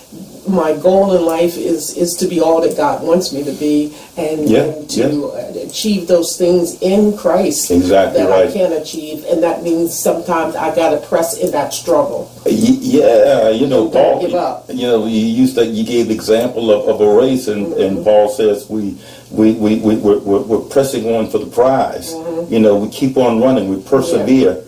my 0.48 0.76
goal 0.76 1.14
in 1.16 1.24
life 1.24 1.56
is 1.56 1.96
is 1.96 2.14
to 2.16 2.26
be 2.26 2.40
all 2.40 2.60
that 2.60 2.76
God 2.76 3.02
wants 3.02 3.32
me 3.32 3.44
to 3.44 3.52
be, 3.52 3.94
and, 4.16 4.48
Yeah, 4.48 4.62
and 4.62 4.90
to 4.90 5.26
uh, 5.26 5.52
achieve 5.66 6.08
those 6.08 6.36
things 6.36 6.80
in 6.80 7.16
Christ 7.16 7.70
Exactly 7.70 8.22
that 8.22 8.30
right. 8.30 8.48
I 8.48 8.52
can 8.52 8.72
achieve, 8.72 9.24
and 9.24 9.42
that 9.42 9.62
means 9.62 9.98
sometimes 9.98 10.54
I 10.56 10.74
got 10.74 10.90
to 10.90 11.06
press 11.06 11.38
in 11.38 11.50
that 11.52 11.74
struggle. 11.74 12.30
Yeah, 12.46 13.04
uh, 13.04 13.48
you 13.50 13.66
know, 13.66 13.88
Paul. 13.88 14.20
give 14.20 14.34
up. 14.34 14.66
You 14.68 14.86
know, 14.86 15.06
you 15.06 15.20
used 15.20 15.56
that. 15.56 15.66
You 15.66 15.84
gave 15.84 16.08
the 16.08 16.14
example 16.14 16.70
of, 16.70 16.88
of 16.88 17.00
a 17.00 17.18
race, 17.20 17.48
and, 17.48 17.72
and 17.74 17.96
mm-hmm. 17.96 18.04
Paul 18.04 18.28
says 18.28 18.68
we 18.68 18.98
we 19.30 19.52
we 19.54 19.80
we 19.80 19.96
we're, 19.96 20.18
we're, 20.20 20.42
we're 20.42 20.68
pressing 20.68 21.06
on 21.14 21.30
for 21.30 21.38
the 21.38 21.46
prize. 21.46 22.12
Mm-hmm. 22.12 22.52
You 22.52 22.60
know, 22.60 22.76
we 22.76 22.88
keep 22.90 23.16
on 23.16 23.40
running. 23.40 23.68
We 23.68 23.82
persevere, 23.82 24.62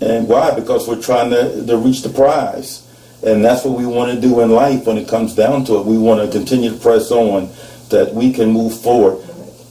and 0.00 0.28
why? 0.28 0.54
Because 0.54 0.86
we're 0.86 1.00
trying 1.00 1.30
to, 1.30 1.64
to 1.66 1.76
reach 1.76 2.02
the 2.02 2.10
prize, 2.10 2.83
and 3.26 3.44
that's 3.44 3.64
what 3.64 3.78
we 3.78 3.86
want 3.86 4.12
to 4.12 4.20
do 4.20 4.40
in 4.40 4.50
life. 4.50 4.86
When 4.86 4.98
it 4.98 5.08
comes 5.08 5.34
down 5.34 5.64
to 5.66 5.78
it, 5.78 5.86
we 5.86 5.98
want 5.98 6.20
to 6.20 6.36
continue 6.36 6.70
to 6.70 6.76
press 6.76 7.10
on, 7.10 7.48
that 7.90 8.12
we 8.12 8.32
can 8.32 8.50
move 8.50 8.78
forward. 8.80 9.24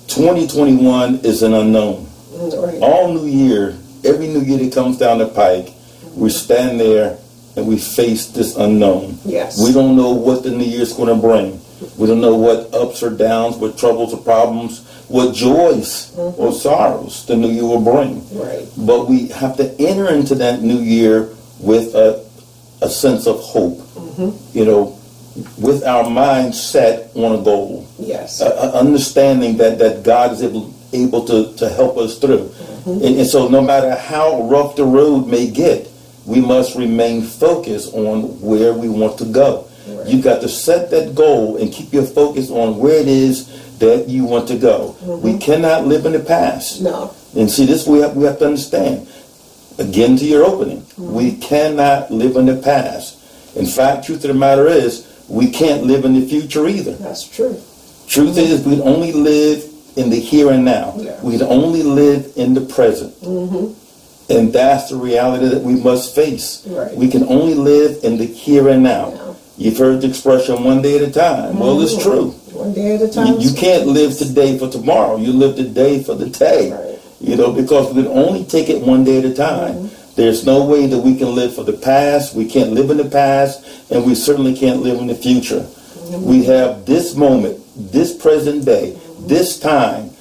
2021 0.07 1.19
is 1.23 1.43
an 1.43 1.53
unknown. 1.53 2.09
Right. 2.33 2.81
all 2.81 3.13
new 3.13 3.25
year, 3.25 3.77
every 4.03 4.27
new 4.27 4.41
year 4.41 4.57
that 4.57 4.73
comes 4.73 4.97
down 4.97 5.19
the 5.19 5.27
pike, 5.27 5.73
we 6.15 6.29
stand 6.29 6.79
there 6.79 7.17
and 7.55 7.67
we 7.67 7.77
face 7.77 8.27
this 8.27 8.57
unknown. 8.57 9.17
Yes. 9.23 9.63
We 9.63 9.71
don't 9.71 9.95
know 9.95 10.11
what 10.11 10.43
the 10.43 10.51
new 10.51 10.65
year's 10.65 10.93
going 10.93 11.09
to 11.09 11.15
bring. 11.15 11.61
We 11.97 12.07
don't 12.07 12.21
know 12.21 12.35
what 12.35 12.73
ups 12.73 13.03
or 13.03 13.11
downs, 13.11 13.57
what 13.57 13.77
troubles 13.77 14.13
or 14.13 14.21
problems, 14.21 14.85
what 15.09 15.35
joys 15.35 16.11
mm-hmm. 16.11 16.41
or 16.41 16.51
sorrows 16.51 17.25
the 17.25 17.35
new 17.35 17.49
year 17.49 17.63
will 17.63 17.81
bring. 17.81 18.27
Right. 18.37 18.67
But 18.77 19.07
we 19.09 19.27
have 19.29 19.57
to 19.57 19.75
enter 19.79 20.11
into 20.11 20.35
that 20.35 20.61
new 20.61 20.79
year 20.79 21.29
with 21.59 21.93
a, 21.95 22.22
a 22.83 22.89
sense 22.89 23.25
of 23.27 23.39
hope. 23.39 23.79
You 24.53 24.65
know, 24.65 24.99
with 25.57 25.83
our 25.83 26.07
mind 26.09 26.53
set 26.53 27.09
on 27.15 27.39
a 27.39 27.43
goal 27.43 27.87
Yes. 27.97 28.41
uh, 28.41 28.71
understanding 28.75 29.57
that, 29.57 29.79
that 29.79 30.03
God 30.03 30.31
is 30.33 30.43
able, 30.43 30.71
able 30.93 31.25
to, 31.25 31.55
to 31.57 31.69
help 31.69 31.97
us 31.97 32.19
through. 32.19 32.53
And, 32.85 33.01
and 33.19 33.25
so 33.27 33.47
no 33.47 33.61
matter 33.61 33.95
how 33.95 34.43
rough 34.43 34.75
the 34.75 34.83
road 34.85 35.27
may 35.27 35.49
get, 35.49 35.89
we 36.27 36.39
must 36.39 36.75
remain 36.75 37.23
focused 37.23 37.93
on 37.95 38.39
where 38.41 38.73
we 38.73 38.87
want 38.89 39.17
to 39.19 39.25
go. 39.25 39.67
Right. 39.87 40.07
You 40.07 40.21
got 40.21 40.41
to 40.41 40.47
set 40.49 40.91
that 40.91 41.15
goal 41.15 41.57
and 41.57 41.71
keep 41.73 41.91
your 41.91 42.05
focus 42.05 42.49
on 42.51 42.77
where 42.77 42.99
it 43.01 43.07
is 43.07 43.47
that 43.79 44.07
you 44.07 44.23
want 44.25 44.47
to 44.49 44.57
go. 44.57 44.95
We 45.23 45.37
cannot 45.39 45.87
live 45.87 46.05
in 46.05 46.13
the 46.13 46.19
past. 46.19 46.81
no. 46.81 47.13
And 47.35 47.49
see, 47.49 47.65
this 47.65 47.87
we 47.87 47.99
have, 47.99 48.15
we 48.15 48.25
have 48.25 48.37
to 48.39 48.45
understand. 48.45 49.07
Again, 49.77 50.17
to 50.17 50.25
your 50.25 50.43
opening, 50.43 50.85
we 50.97 51.35
cannot 51.37 52.11
live 52.11 52.35
in 52.35 52.45
the 52.45 52.61
past. 52.61 53.19
In 53.55 53.65
fact, 53.65 54.05
truth 54.05 54.23
of 54.23 54.29
the 54.29 54.33
matter 54.33 54.67
is, 54.67 55.09
we 55.27 55.49
can't 55.49 55.83
live 55.83 56.05
in 56.05 56.13
the 56.13 56.27
future 56.27 56.67
either. 56.67 56.93
That's 56.93 57.27
true. 57.27 57.59
Truth 58.07 58.37
is, 58.37 58.65
we 58.65 58.81
only 58.81 59.11
live 59.11 59.63
in 59.95 60.09
the 60.09 60.19
here 60.19 60.51
and 60.51 60.65
now. 60.65 60.93
Yeah. 60.97 61.21
We 61.21 61.41
only 61.41 61.83
live 61.83 62.33
in 62.35 62.53
the 62.53 62.61
present. 62.61 63.13
Mm-hmm. 63.21 63.79
And 64.31 64.53
that's 64.53 64.89
the 64.89 64.95
reality 64.95 65.47
that 65.49 65.61
we 65.61 65.75
must 65.75 66.15
face. 66.15 66.65
Right. 66.67 66.95
We 66.95 67.09
can 67.09 67.23
only 67.23 67.53
live 67.53 68.03
in 68.03 68.17
the 68.17 68.25
here 68.25 68.69
and 68.69 68.83
now. 68.83 69.13
Yeah. 69.13 69.33
You've 69.57 69.77
heard 69.77 70.01
the 70.01 70.09
expression 70.09 70.63
one 70.63 70.81
day 70.81 70.97
at 70.97 71.07
a 71.07 71.11
time. 71.11 71.59
Well, 71.59 71.81
it's 71.81 71.93
mm-hmm. 71.93 72.09
true. 72.09 72.29
One 72.57 72.73
day 72.73 72.95
at 72.95 73.01
a 73.01 73.05
You, 73.05 73.11
time. 73.11 73.39
you 73.39 73.53
can't 73.53 73.87
live 73.87 74.17
today 74.17 74.57
for 74.57 74.69
tomorrow. 74.69 75.17
You 75.17 75.31
live 75.31 75.55
today 75.55 76.03
for 76.03 76.15
the 76.15 76.29
day. 76.29 76.71
Right. 76.71 76.92
You 77.23 77.37
know, 77.37 77.53
because 77.53 77.93
we 77.93 78.03
can 78.03 78.11
only 78.11 78.43
take 78.43 78.69
it 78.69 78.81
one 78.81 79.05
day 79.05 79.19
at 79.19 79.25
a 79.25 79.33
time. 79.33 79.75
Mm-hmm. 79.75 80.15
There's 80.15 80.45
no 80.45 80.65
way 80.65 80.87
that 80.87 80.99
we 80.99 81.15
can 81.15 81.33
live 81.33 81.55
for 81.55 81.63
the 81.63 81.73
past. 81.73 82.35
We 82.35 82.45
can't 82.45 82.71
live 82.71 82.89
in 82.91 82.97
the 82.97 83.05
past, 83.09 83.63
and 83.89 84.05
we 84.05 84.13
certainly 84.13 84.53
can't 84.55 84.81
live 84.81 84.99
in 84.99 85.07
the 85.07 85.15
future. 85.15 85.61
Mm-hmm. 85.61 86.25
We 86.25 86.43
have 86.45 86.85
this 86.85 87.15
moment, 87.15 87.59
this 87.75 88.13
present 88.15 88.65
day, 88.65 88.91
mm-hmm. 88.91 89.27
this 89.27 89.57
time, 89.57 90.11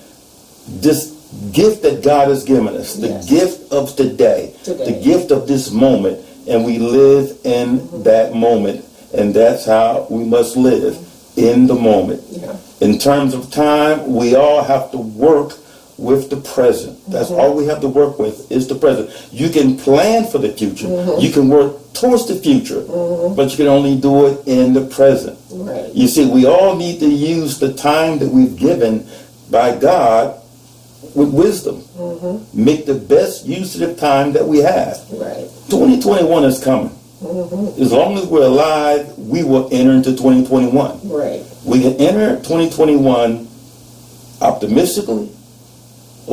this 0.68 1.10
gift 1.52 1.82
that 1.82 2.04
God 2.04 2.28
has 2.28 2.44
given 2.44 2.68
us, 2.68 2.94
the 2.94 3.08
Yes. 3.08 3.28
gift 3.28 3.72
of 3.72 3.96
today, 3.96 4.54
Today. 4.62 4.92
the 4.92 5.00
gift 5.02 5.32
of 5.32 5.48
this 5.48 5.72
moment, 5.72 6.20
and 6.48 6.64
we 6.64 6.78
live 6.78 7.36
in 7.42 8.02
that 8.04 8.32
moment, 8.34 8.84
and 9.12 9.34
that's 9.34 9.66
how 9.66 10.06
we 10.08 10.22
must 10.24 10.56
live 10.56 10.96
in 11.36 11.66
the 11.66 11.74
moment. 11.74 12.22
Yeah. 12.30 12.56
In 12.80 12.98
terms 12.98 13.34
of 13.34 13.50
time, 13.50 14.14
we 14.14 14.36
all 14.36 14.62
have 14.62 14.90
to 14.92 14.98
work 14.98 15.58
with 16.02 16.30
the 16.30 16.36
present. 16.36 16.98
That's 17.06 17.30
all 17.30 17.56
we 17.56 17.66
have 17.66 17.80
to 17.80 17.88
work 17.88 18.18
with 18.18 18.50
is 18.50 18.66
the 18.66 18.74
present. 18.74 19.10
You 19.32 19.48
can 19.48 19.78
plan 19.78 20.26
for 20.26 20.38
the 20.38 20.52
future. 20.52 20.86
Mm-hmm. 20.86 21.20
You 21.20 21.30
can 21.32 21.48
work 21.48 21.94
towards 21.94 22.26
the 22.26 22.34
future, 22.34 22.82
mm-hmm. 22.82 23.36
but 23.36 23.50
you 23.52 23.56
can 23.56 23.68
only 23.68 23.98
do 23.98 24.26
it 24.26 24.46
in 24.46 24.72
the 24.72 24.84
present. 24.86 25.38
Right. 25.50 25.92
You 25.94 26.08
see, 26.08 26.28
we 26.28 26.44
all 26.44 26.76
need 26.76 26.98
to 27.00 27.08
use 27.08 27.60
the 27.60 27.72
time 27.72 28.18
that 28.18 28.28
we've 28.28 28.56
given 28.56 29.06
by 29.50 29.78
God 29.78 30.42
with 31.14 31.32
wisdom. 31.32 31.76
Mm-hmm. 31.96 32.64
Make 32.64 32.86
the 32.86 32.94
best 32.94 33.46
use 33.46 33.80
of 33.80 33.88
the 33.88 33.94
time 33.94 34.32
that 34.32 34.46
we 34.46 34.58
have. 34.58 34.98
Right. 35.12 35.48
2021 35.70 36.44
is 36.44 36.62
coming. 36.62 36.98
As 37.22 37.92
long 37.92 38.18
as 38.18 38.26
we're 38.26 38.46
alive, 38.46 39.16
we 39.16 39.44
will 39.44 39.68
enter 39.72 39.92
into 39.92 40.10
2021. 40.10 41.08
Right. 41.08 41.46
We 41.64 41.80
can 41.80 41.92
enter 42.00 42.36
2021 42.42 43.46
optimistically, 44.40 45.30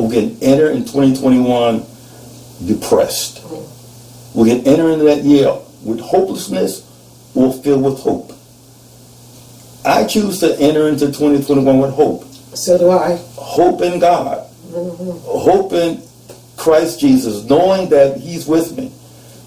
we 0.00 0.14
can 0.14 0.42
enter 0.42 0.70
in 0.70 0.84
2021 0.84 1.84
depressed. 2.66 3.44
We 4.34 4.48
can 4.48 4.66
enter 4.66 4.90
into 4.90 5.04
that 5.04 5.22
year 5.24 5.56
with 5.84 6.00
hopelessness 6.00 6.86
or 7.34 7.52
filled 7.52 7.82
with 7.82 8.00
hope. 8.00 8.32
I 9.84 10.04
choose 10.04 10.40
to 10.40 10.58
enter 10.60 10.88
into 10.88 11.06
2021 11.06 11.78
with 11.78 11.92
hope. 11.92 12.24
So 12.54 12.78
do 12.78 12.90
I. 12.90 13.16
Hope 13.36 13.80
in 13.82 13.98
God. 13.98 14.46
Mm-hmm. 14.68 15.10
Hope 15.24 15.72
in 15.72 16.02
Christ 16.56 17.00
Jesus, 17.00 17.44
knowing 17.44 17.88
that 17.90 18.18
He's 18.18 18.46
with 18.46 18.76
me. 18.76 18.92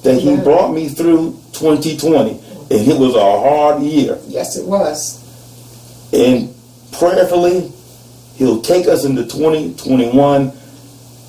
That 0.03 0.19
He 0.19 0.35
brought 0.37 0.73
me 0.73 0.89
through 0.89 1.39
2020. 1.53 2.31
And 2.31 2.71
it 2.71 2.97
was 2.97 3.15
a 3.15 3.19
hard 3.19 3.83
year. 3.83 4.17
Yes, 4.27 4.57
it 4.57 4.65
was. 4.65 5.21
And 6.11 6.53
prayerfully, 6.91 7.71
He'll 8.35 8.61
take 8.61 8.87
us 8.87 9.05
into 9.05 9.23
2021, 9.23 10.51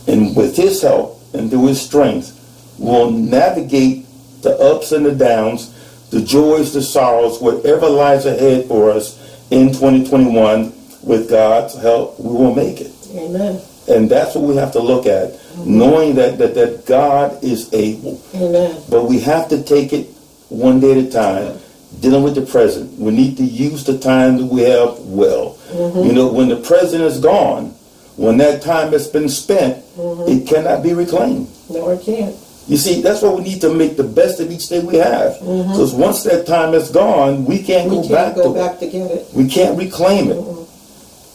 and 0.07 0.37
with 0.37 0.57
His 0.57 0.83
help 0.83 1.21
and 1.35 1.51
through 1.51 1.69
His 1.69 1.81
strength, 1.81 2.31
we'll 2.79 3.11
navigate 3.11 4.07
the 4.43 4.57
ups 4.59 4.93
and 4.93 5.05
the 5.05 5.15
downs, 5.15 5.73
the 6.11 6.23
joys, 6.23 6.73
the 6.73 6.83
sorrows, 6.83 7.41
whatever 7.41 7.89
lies 7.89 8.27
ahead 8.27 8.67
for 8.67 8.91
us 8.91 9.19
in 9.51 9.69
2021. 9.69 10.73
With 11.03 11.29
God's 11.29 11.75
help, 11.75 12.19
we 12.19 12.33
will 12.33 12.55
make 12.55 12.81
it. 12.81 12.93
Amen. 13.15 13.61
And 13.89 14.11
that's 14.11 14.35
what 14.35 14.45
we 14.45 14.57
have 14.57 14.73
to 14.73 14.81
look 14.81 15.05
at, 15.05 15.39
knowing 15.59 16.15
that, 16.15 16.39
that, 16.39 16.55
that 16.55 16.87
God 16.87 17.45
is 17.45 17.73
able. 17.75 18.23
Amen. 18.35 18.83
But 18.89 19.05
we 19.05 19.21
have 19.21 19.49
to 19.51 19.63
take 19.63 19.93
it 19.93 20.07
one 20.49 20.81
day 20.81 20.93
at 20.93 21.07
a 21.07 21.11
time, 21.11 21.59
dealing 22.01 22.23
with 22.23 22.35
the 22.35 22.43
present. 22.43 22.99
We 22.99 23.13
need 23.13 23.37
to 23.39 23.45
use 23.45 23.85
the 23.85 23.99
time 23.99 24.39
that 24.39 24.47
we 24.47 24.63
have 24.63 24.99
well. 25.01 25.59
Mm-hmm. 25.71 26.07
You 26.07 26.13
know, 26.13 26.33
when 26.33 26.49
the 26.49 26.57
present 26.57 27.03
is 27.03 27.21
gone, 27.21 27.75
when 28.17 28.37
that 28.39 28.63
time 28.63 28.93
has 28.93 29.09
been 29.09 29.29
spent, 29.29 29.85
mm-hmm. 29.97 30.31
it 30.31 30.47
cannot 30.47 30.83
be 30.83 30.95
reclaimed. 30.95 31.49
No, 31.71 31.91
it 31.91 32.03
can't. 32.03 32.37
You 32.67 32.79
see, 32.79 33.03
that's 33.03 33.21
why 33.23 33.31
we 33.31 33.43
need 33.43 33.61
to 33.61 33.75
make 33.75 33.97
the 33.97 34.05
best 34.05 34.41
of 34.41 34.51
each 34.51 34.69
day 34.69 34.83
we 34.83 34.97
have. 34.97 35.33
Mm-hmm. 35.35 35.73
Because 35.73 35.93
once 35.93 36.23
that 36.25 36.47
time 36.47 36.73
is 36.75 36.91
gone, 36.91 37.45
we 37.45 37.63
can't 37.63 37.91
We 37.91 37.97
go 37.97 38.03
can't 38.03 38.13
back 38.13 38.35
go 38.37 38.55
to 38.55 38.59
back 38.59 38.79
to 38.79 38.87
get 38.87 39.11
it. 39.11 39.27
We 39.35 39.49
can't 39.49 39.77
reclaim 39.77 40.31
it. 40.31 40.41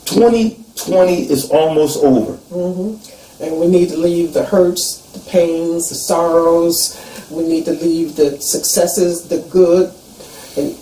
2020 0.06 1.30
is 1.30 1.52
almost 1.52 2.04
over. 2.04 2.40
And 3.42 3.60
we 3.60 3.68
need 3.68 3.90
to 3.90 3.98
leave 3.98 4.34
the 4.34 4.44
hurts, 4.44 5.02
the 5.14 5.20
pains, 5.30 5.90
the 5.90 5.96
sorrows. 5.96 6.98
We 7.30 7.48
need 7.48 7.66
to 7.66 7.74
leave 7.74 8.16
the 8.16 8.42
successes, 8.42 9.28
the 9.28 9.42
good, 9.52 9.94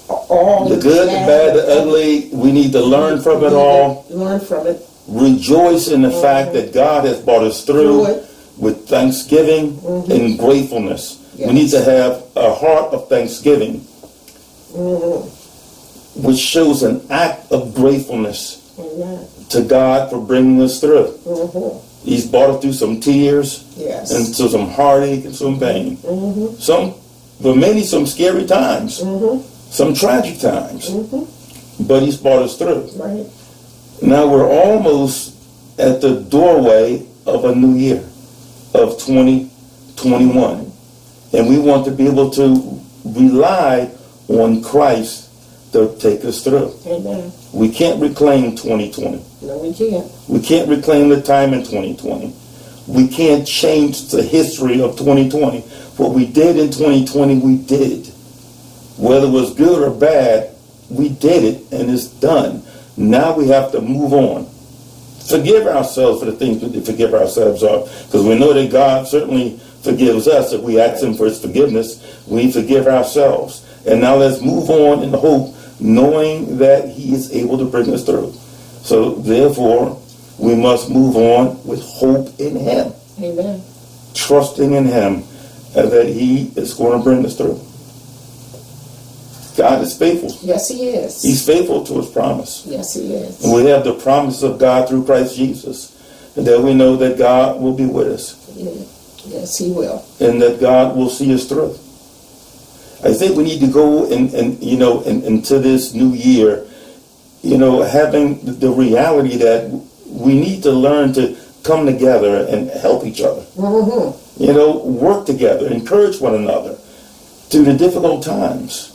all 0.08 0.68
The 0.70 0.78
good, 0.78 1.08
the 1.08 1.26
bad, 1.28 1.56
the 1.56 1.82
ugly, 1.82 2.30
we 2.32 2.52
need 2.52 2.72
to 2.74 2.82
learn 2.82 3.22
from 3.22 3.44
it 3.44 3.54
all. 3.54 4.06
Learn 4.10 4.40
from 4.40 4.68
it. 4.68 4.82
rejoice 5.08 5.88
in 5.90 6.02
the 6.02 6.12
fact 6.12 6.54
that 6.54 6.74
God 6.74 7.06
has 7.06 7.20
brought 7.22 7.44
us 7.44 7.64
through 7.64 8.04
Through 8.04 8.06
it. 8.06 8.24
Mm-hmm. 8.24 8.62
with 8.64 8.88
thanksgiving 8.90 9.80
and 10.12 10.38
gratefulness. 10.40 11.24
We 11.38 11.54
need 11.54 11.70
to 11.72 11.82
have 11.84 12.24
a 12.36 12.54
heart 12.54 12.94
of 12.94 13.08
thanksgiving, 13.10 13.86
Mm-hmm. 14.74 16.24
which 16.24 16.38
shows 16.38 16.84
an 16.84 17.02
act 17.10 17.52
of 17.52 17.74
gratefulness 17.74 18.58
to 19.50 19.64
God 19.64 20.10
for 20.10 20.20
bringing 20.20 20.62
us 20.62 20.80
through. 20.82 21.18
He's 22.04 22.26
brought 22.26 22.50
us 22.56 22.62
through 22.62 22.74
some 22.74 23.00
tears 23.00 23.64
Mm-hmm. 23.64 23.82
Yes. 23.82 24.12
and 24.12 24.26
to 24.36 24.50
some 24.50 24.68
heartache 24.70 25.26
and 25.26 25.36
some 25.36 25.60
pain. 25.60 25.98
Some, 26.60 26.94
for 27.42 27.56
many, 27.56 27.84
some 27.84 28.06
scary 28.08 28.46
times, 28.46 29.00
some 29.70 29.94
tragic 29.94 30.40
times. 30.40 30.90
Mm-hmm. 30.90 31.86
But 31.88 32.04
He's 32.04 32.18
brought 32.18 32.42
us 32.44 32.58
through. 32.58 32.90
right. 32.96 33.26
Now 34.02 34.28
we're 34.28 34.48
almost 34.50 35.36
at 35.80 36.02
the 36.02 36.22
doorway 36.22 37.06
of 37.26 37.46
a 37.46 37.54
new 37.56 37.76
year 37.76 38.04
of 38.74 38.98
2021. 39.00 40.72
And 41.34 41.50
we 41.50 41.60
want 41.60 41.86
to 41.86 41.92
be 41.92 42.08
able 42.08 42.30
to 42.32 42.82
rely 43.06 43.92
on 44.28 44.64
Christ 44.64 45.30
to 45.74 45.96
take 46.00 46.24
us 46.26 46.44
through. 46.44 46.74
Amen. 46.86 47.32
We 47.54 47.70
can't 47.70 48.02
reclaim 48.02 48.56
2020. 48.56 49.24
No, 49.42 49.58
we 49.60 49.74
can't. 49.74 50.10
We 50.28 50.40
can't 50.42 50.70
reclaim 50.70 51.10
the 51.10 51.22
time 51.22 51.54
in 51.54 51.60
2020. 51.64 52.34
We 52.88 53.08
can't 53.10 53.46
change 53.46 54.10
the 54.10 54.24
history 54.24 54.82
of 54.82 54.98
2020. 54.98 55.60
What 55.98 56.14
we 56.14 56.26
did 56.26 56.58
in 56.58 56.68
2020, 56.72 57.40
we 57.40 57.58
did. 57.58 58.06
Whether 58.98 59.28
it 59.28 59.32
was 59.32 59.54
good 59.54 59.84
or 59.84 59.92
bad, 59.92 60.56
we 60.90 61.10
did 61.10 61.44
it 61.44 61.72
and 61.72 61.90
it's 61.90 62.08
done. 62.08 62.64
Now 62.96 63.36
we 63.36 63.48
have 63.50 63.72
to 63.74 63.82
move 63.82 64.14
on. 64.14 64.46
Forgive 65.28 65.68
ourselves 65.68 66.20
for 66.20 66.26
the 66.26 66.32
things 66.32 66.64
we 66.64 66.70
did 66.70 66.86
forgive 66.86 67.14
ourselves 67.14 67.62
of. 67.62 67.90
Because 68.06 68.26
we 68.26 68.40
know 68.40 68.54
that 68.54 68.72
God 68.72 69.08
certainly 69.08 69.58
forgives 69.82 70.28
us 70.28 70.54
if 70.54 70.62
we 70.62 70.80
ask 70.80 71.04
Him 71.04 71.14
for 71.14 71.26
His 71.26 71.40
forgiveness. 71.40 72.26
We 72.28 72.52
forgive 72.52 72.88
ourselves. 72.88 73.66
And 73.86 74.02
now 74.02 74.16
let's 74.16 74.42
move 74.42 74.70
on 74.70 75.04
in 75.04 75.12
the 75.12 75.18
hope, 75.18 75.54
knowing 75.80 76.58
that 76.58 76.90
He 76.90 77.14
is 77.14 77.32
able 77.34 77.58
to 77.58 77.66
bring 77.66 77.94
us 77.94 78.06
through. 78.06 78.32
So 78.84 79.16
therefore, 79.16 80.02
we 80.38 80.56
must 80.56 80.90
move 80.90 81.16
on 81.18 81.64
with 81.66 81.82
hope 81.82 82.40
in 82.40 82.56
Him, 82.56 82.94
Amen. 83.22 83.62
trusting 84.14 84.72
in 84.74 84.86
Him 84.86 85.24
that 85.74 86.08
He 86.08 86.52
is 86.56 86.74
going 86.74 86.98
to 86.98 87.04
bring 87.04 87.26
us 87.26 87.36
through. 87.36 87.60
God 89.58 89.82
is 89.82 89.98
faithful. 89.98 90.32
Yes, 90.42 90.70
he 90.70 90.90
is. 90.90 91.22
He's 91.22 91.46
faithful 91.46 91.84
to 91.86 91.98
His 91.98 92.10
promise. 92.10 92.64
yes, 92.68 92.94
he 92.94 93.14
is. 93.14 93.44
And 93.44 93.54
we 93.54 93.66
have 93.70 93.84
the 93.84 93.96
promise 93.96 94.44
of 94.44 94.60
God 94.60 94.88
through 94.88 95.06
Christ 95.06 95.36
Jesus. 95.36 95.94
And 96.38 96.46
that 96.46 96.62
we 96.62 96.76
know 96.76 96.96
that 96.98 97.18
God 97.18 97.60
will 97.60 97.74
be 97.76 97.88
with 97.88 98.08
us 98.08 98.36
Yes, 99.28 99.58
he 99.58 99.72
will. 99.72 100.06
and 100.20 100.40
that 100.42 100.60
God 100.62 100.96
will 100.96 101.10
see 101.10 101.34
us 101.34 101.46
through. 101.50 101.72
I 103.04 103.14
think 103.14 103.36
we 103.36 103.44
need 103.44 103.60
to 103.62 103.68
go 103.68 104.06
and, 104.12 104.32
and 104.34 104.62
you 104.64 104.78
know, 104.78 105.02
in, 105.02 105.24
into 105.24 105.58
this 105.60 105.94
new 105.94 106.14
year, 106.14 106.66
you 107.42 107.58
know, 107.58 107.82
having 107.82 108.40
the- 108.46 108.52
the 108.52 108.70
reality 108.70 109.38
that 109.38 109.70
we 110.08 110.40
need 110.40 110.62
to 110.64 110.72
learn 110.72 111.14
to 111.14 111.36
come 111.64 111.86
together 111.86 112.46
and 112.50 112.70
help 112.70 113.04
each 113.06 113.22
other. 113.22 113.42
Mm-hmm. 113.58 114.44
You 114.44 114.54
know, 114.54 114.78
work 114.78 115.26
together, 115.26 115.68
encourage 115.68 116.22
one 116.22 116.36
another 116.36 116.76
through 117.50 117.64
the 117.66 117.74
difficult 117.74 118.24
times. 118.24 118.92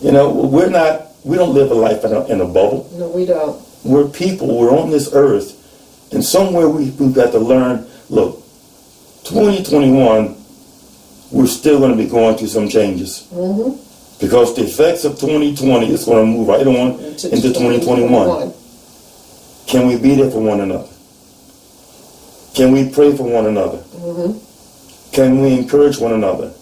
You 0.00 0.12
know, 0.12 0.30
we're 0.30 0.70
not, 0.70 1.08
we 1.24 1.36
don't 1.36 1.54
live 1.54 1.70
a 1.70 1.74
life 1.74 2.04
in 2.04 2.12
a, 2.12 2.24
in 2.26 2.40
a 2.40 2.46
bubble. 2.46 2.88
No, 2.94 3.08
we 3.08 3.26
don't. 3.26 3.60
We're 3.84 4.08
people, 4.08 4.58
we're 4.58 4.76
on 4.76 4.90
this 4.90 5.12
earth, 5.12 5.54
and 6.12 6.24
somewhere 6.24 6.68
we, 6.68 6.90
we've 6.90 7.14
got 7.14 7.32
to 7.32 7.38
learn, 7.38 7.86
look, 8.08 8.36
2021, 9.24 10.36
we're 11.30 11.46
still 11.46 11.78
going 11.78 11.90
to 11.90 11.96
be 11.96 12.08
going 12.08 12.36
through 12.36 12.48
some 12.48 12.68
changes. 12.68 13.28
Mm-hmm. 13.32 13.84
Because 14.20 14.56
the 14.56 14.64
effects 14.64 15.04
of 15.04 15.12
2020 15.18 15.92
is 15.92 16.04
going 16.04 16.24
to 16.24 16.38
move 16.38 16.48
right 16.48 16.66
on 16.66 16.98
into, 17.00 17.52
2021. 17.52 18.52
Can 19.66 19.86
we 19.86 19.98
be 19.98 20.14
there 20.16 20.30
for 20.30 20.40
one 20.40 20.60
another? 20.60 20.88
Can 22.54 22.72
we 22.72 22.88
pray 22.90 23.16
for 23.16 23.24
one 23.24 23.46
another? 23.46 23.78
Mm-hmm. 23.78 25.12
Can 25.14 25.40
we 25.40 25.52
encourage 25.54 25.98
one 25.98 26.12
another? 26.12 26.52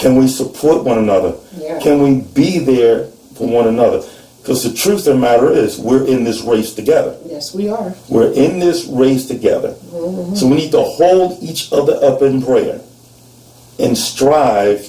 Can 0.00 0.16
we 0.16 0.28
support 0.28 0.82
one 0.82 0.96
another? 0.96 1.36
Yeah. 1.58 1.78
Can 1.80 2.02
we 2.02 2.22
be 2.22 2.58
there 2.58 3.06
for 3.34 3.46
one 3.46 3.68
another? 3.68 4.02
Because 4.40 4.64
the 4.64 4.72
truth 4.72 5.06
of 5.06 5.14
the 5.14 5.16
matter 5.16 5.52
is, 5.52 5.78
we're 5.78 6.06
in 6.06 6.24
this 6.24 6.40
race 6.40 6.72
together. 6.72 7.18
Yes, 7.26 7.54
we 7.54 7.68
are. 7.68 7.94
We're 8.08 8.32
in 8.32 8.58
this 8.58 8.86
race 8.86 9.28
together. 9.28 9.74
Mm-hmm. 9.74 10.34
So 10.36 10.48
we 10.48 10.56
need 10.56 10.72
to 10.72 10.80
hold 10.80 11.42
each 11.42 11.70
other 11.70 12.02
up 12.02 12.22
in 12.22 12.42
prayer 12.42 12.80
and 13.78 13.96
strive 13.96 14.88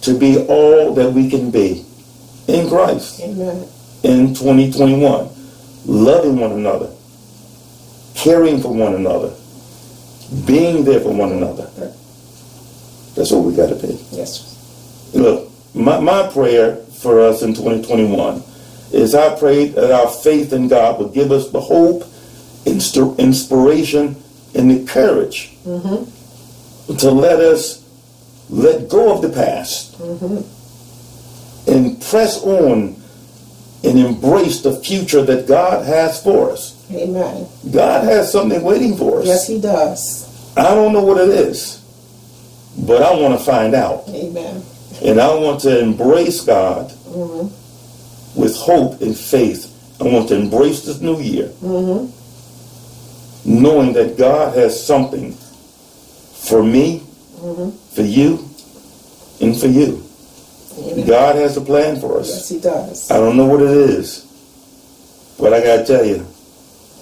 to 0.00 0.18
be 0.18 0.38
all 0.38 0.94
that 0.94 1.12
we 1.12 1.28
can 1.28 1.50
be 1.50 1.84
in 2.48 2.70
Christ 2.70 3.20
Amen. 3.20 3.68
in 4.02 4.34
2021. 4.34 5.28
Loving 5.84 6.38
one 6.38 6.52
another, 6.52 6.90
caring 8.14 8.62
for 8.62 8.72
one 8.72 8.94
another, 8.94 9.34
being 10.46 10.84
there 10.84 11.00
for 11.00 11.12
one 11.12 11.32
another. 11.32 11.68
That's 13.14 13.30
what 13.30 13.44
we 13.44 13.54
got 13.54 13.68
to 13.68 13.86
be. 13.86 13.98
Yes. 14.10 15.10
Look, 15.14 15.50
my, 15.74 16.00
my 16.00 16.28
prayer 16.32 16.76
for 16.76 17.20
us 17.20 17.42
in 17.42 17.54
2021 17.54 18.42
is 18.92 19.14
I 19.14 19.38
pray 19.38 19.66
that 19.68 19.90
our 19.90 20.08
faith 20.08 20.52
in 20.52 20.68
God 20.68 20.98
will 20.98 21.08
give 21.08 21.32
us 21.32 21.50
the 21.50 21.60
hope, 21.60 22.04
inst- 22.66 22.96
inspiration, 22.96 24.16
and 24.54 24.70
the 24.70 24.84
courage 24.86 25.56
mm-hmm. 25.64 26.96
to 26.96 27.10
let 27.10 27.40
us 27.40 27.82
let 28.50 28.88
go 28.88 29.14
of 29.14 29.22
the 29.22 29.30
past 29.30 29.98
mm-hmm. 29.98 31.70
and 31.70 32.00
press 32.02 32.42
on 32.42 32.96
and 33.84 33.98
embrace 33.98 34.60
the 34.60 34.76
future 34.76 35.22
that 35.22 35.48
God 35.48 35.84
has 35.84 36.22
for 36.22 36.52
us. 36.52 36.86
Amen. 36.92 37.48
God 37.72 38.04
has 38.04 38.30
something 38.30 38.62
waiting 38.62 38.96
for 38.96 39.20
us. 39.20 39.26
Yes, 39.26 39.48
he 39.48 39.60
does. 39.60 40.28
I 40.56 40.74
don't 40.74 40.92
know 40.92 41.02
what 41.02 41.16
it 41.16 41.30
is, 41.30 41.81
but 42.78 43.02
I 43.02 43.14
want 43.14 43.38
to 43.38 43.44
find 43.44 43.74
out. 43.74 44.08
Amen. 44.08 44.62
And 45.02 45.20
I 45.20 45.34
want 45.34 45.60
to 45.62 45.80
embrace 45.80 46.42
God 46.42 46.90
mm-hmm. 46.90 48.40
with 48.40 48.56
hope 48.56 49.00
and 49.00 49.16
faith. 49.16 49.68
I 50.00 50.04
want 50.04 50.28
to 50.28 50.36
embrace 50.36 50.84
this 50.84 51.00
new 51.00 51.20
year, 51.20 51.48
mm-hmm. 51.60 52.10
knowing 53.62 53.92
that 53.94 54.16
God 54.16 54.56
has 54.56 54.84
something 54.84 55.32
for 55.32 56.62
me, 56.62 57.00
mm-hmm. 57.36 57.70
for 57.94 58.02
you, 58.02 58.48
and 59.40 59.58
for 59.58 59.68
you. 59.68 60.02
Amen. 60.78 61.06
God 61.06 61.36
has 61.36 61.56
a 61.56 61.60
plan 61.60 62.00
for 62.00 62.18
us. 62.18 62.28
Yes, 62.30 62.48
he 62.48 62.60
does. 62.60 63.10
I 63.10 63.18
don't 63.18 63.36
know 63.36 63.46
what 63.46 63.60
it 63.60 63.70
is, 63.70 64.24
but 65.38 65.52
I 65.52 65.62
got 65.62 65.76
to 65.78 65.84
tell 65.84 66.04
you, 66.04 66.26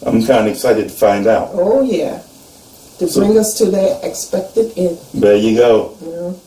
I'm 0.05 0.25
kind 0.27 0.47
of 0.49 0.53
excited 0.53 0.89
to 0.89 0.95
find 0.95 1.27
out. 1.27 1.51
Oh, 1.53 1.83
yeah. 1.83 2.23
To 3.01 3.07
bring 3.19 3.37
us 3.39 3.55
to 3.59 3.67
that 3.71 4.05
expected 4.05 4.73
end. 4.77 4.99
There 5.15 5.37
you 5.37 5.57
go, 5.57 5.97
You 6.05 6.11
know, 6.13 6.41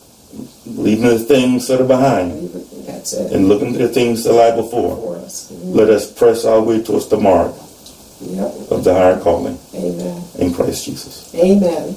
leaving 0.66 1.08
the 1.08 1.18
things 1.18 1.66
that 1.68 1.80
are 1.80 1.84
behind 1.86 2.48
that's 2.86 3.12
it 3.12 3.32
and 3.32 3.48
looking 3.48 3.72
to 3.74 3.78
the 3.78 3.88
things 3.88 4.24
that 4.24 4.32
lie 4.32 4.54
before. 4.54 4.96
for 4.96 5.16
us. 5.16 5.48
Mhm. 5.52 5.74
Let 5.74 5.90
us 5.90 6.06
press 6.06 6.44
our 6.44 6.60
way 6.62 6.80
towards 6.80 7.06
the 7.06 7.16
mark 7.18 7.52
Yep. 8.24 8.54
of 8.70 8.84
the 8.84 8.94
higher 8.94 9.18
calling 9.18 9.58
Amen. 9.74 10.22
in 10.38 10.54
Christ 10.54 10.84
Jesus. 10.86 11.24
Amen. 11.34 11.96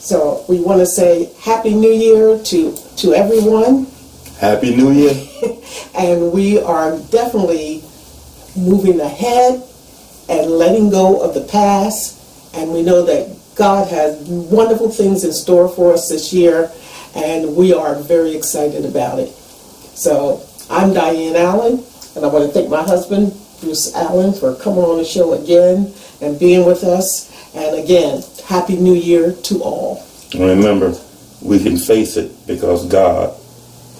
So 0.00 0.42
we 0.48 0.58
want 0.58 0.80
to 0.80 0.86
say 0.86 1.30
Happy 1.40 1.72
New 1.74 1.92
Year 1.92 2.38
to, 2.38 2.74
to 2.96 3.14
everyone. 3.14 3.86
Happy 4.38 4.74
New 4.74 4.90
Year. 4.90 5.14
And 5.94 6.32
we 6.32 6.58
are 6.60 6.98
definitely 7.10 7.82
moving 8.56 8.98
ahead 9.00 9.62
and 10.28 10.50
letting 10.50 10.90
go 10.90 11.20
of 11.20 11.34
the 11.34 11.42
past. 11.42 12.16
And 12.54 12.72
we 12.72 12.82
know 12.82 13.02
that 13.02 13.28
God 13.54 13.88
has 13.88 14.18
wonderful 14.28 14.90
things 14.90 15.24
in 15.24 15.32
store 15.32 15.68
for 15.68 15.92
us 15.92 16.08
this 16.08 16.32
year. 16.32 16.70
And 17.14 17.54
we 17.56 17.74
are 17.74 17.94
very 17.96 18.34
excited 18.34 18.84
about 18.86 19.18
it. 19.18 19.28
So 19.28 20.42
I'm 20.70 20.94
Diane 20.94 21.36
Allen. 21.36 21.84
And 22.16 22.24
I 22.24 22.28
want 22.28 22.46
to 22.46 22.52
thank 22.52 22.68
my 22.70 22.82
husband, 22.82 23.32
Bruce 23.60 23.94
Allen, 23.94 24.32
for 24.32 24.54
coming 24.56 24.82
on 24.84 24.98
the 24.98 25.04
show 25.04 25.32
again 25.34 25.92
and 26.20 26.38
being 26.38 26.66
with 26.66 26.84
us. 26.84 27.30
And 27.54 27.76
again, 27.82 28.22
Happy 28.46 28.76
New 28.76 28.94
Year 28.94 29.32
to 29.32 29.62
all. 29.62 30.04
Remember, 30.34 30.94
we 31.42 31.62
can 31.62 31.76
face 31.76 32.16
it 32.16 32.32
because 32.46 32.86
God 32.86 33.34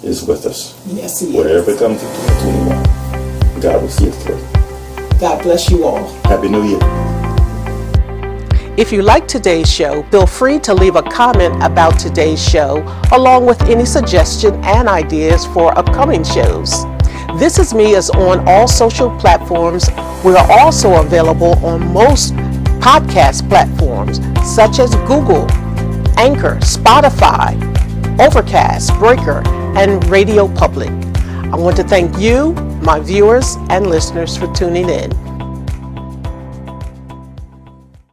is 0.03 0.25
with 0.25 0.47
us. 0.47 0.75
Yes, 0.87 1.21
He 1.21 1.37
Whatever 1.37 1.73
is. 1.73 1.79
comes 1.79 2.03
in 2.03 2.09
2021, 2.09 3.61
God 3.61 3.83
will 3.83 3.88
see 3.88 4.09
us 4.09 4.25
through. 4.25 5.19
God 5.21 5.43
bless 5.43 5.71
you 5.71 5.85
all. 5.85 6.03
Happy 6.25 6.49
New 6.49 6.65
Year. 6.65 7.12
If 8.79 8.91
you 8.91 9.03
like 9.03 9.29
today's 9.29 9.71
show, 9.71 10.03
feel 10.05 10.27
free 10.27 10.59
to 10.61 10.73
leave 10.73 10.97
a 10.97 11.03
comment 11.03 11.63
about 11.63 11.99
today's 12.01 12.43
show, 12.43 12.83
along 13.13 13.45
with 13.45 13.61
any 13.65 13.85
suggestion 13.85 14.55
and 14.65 14.89
ideas 14.89 15.45
for 15.45 15.77
upcoming 15.77 16.25
shows. 16.25 16.87
This 17.39 17.59
Is 17.59 17.75
Me 17.75 17.95
is 17.95 18.09
on 18.09 18.49
all 18.49 18.67
social 18.67 19.15
platforms. 19.19 19.91
We 20.25 20.35
are 20.37 20.51
also 20.51 21.03
available 21.03 21.63
on 21.63 21.93
most 21.93 22.33
podcast 22.81 23.47
platforms 23.51 24.21
such 24.55 24.79
as 24.79 24.95
Google, 25.07 25.47
Anchor, 26.19 26.57
Spotify, 26.63 27.53
Overcast, 28.19 28.95
Breaker, 28.95 29.47
and 29.77 30.03
Radio 30.09 30.49
Public. 30.49 30.89
I 31.53 31.57
want 31.57 31.77
to 31.77 31.85
thank 31.85 32.19
you, 32.19 32.55
my 32.81 33.01
viewers 33.01 33.57
and 33.69 33.89
listeners, 33.89 34.35
for 34.35 34.51
tuning 34.55 34.89
in. 34.89 35.22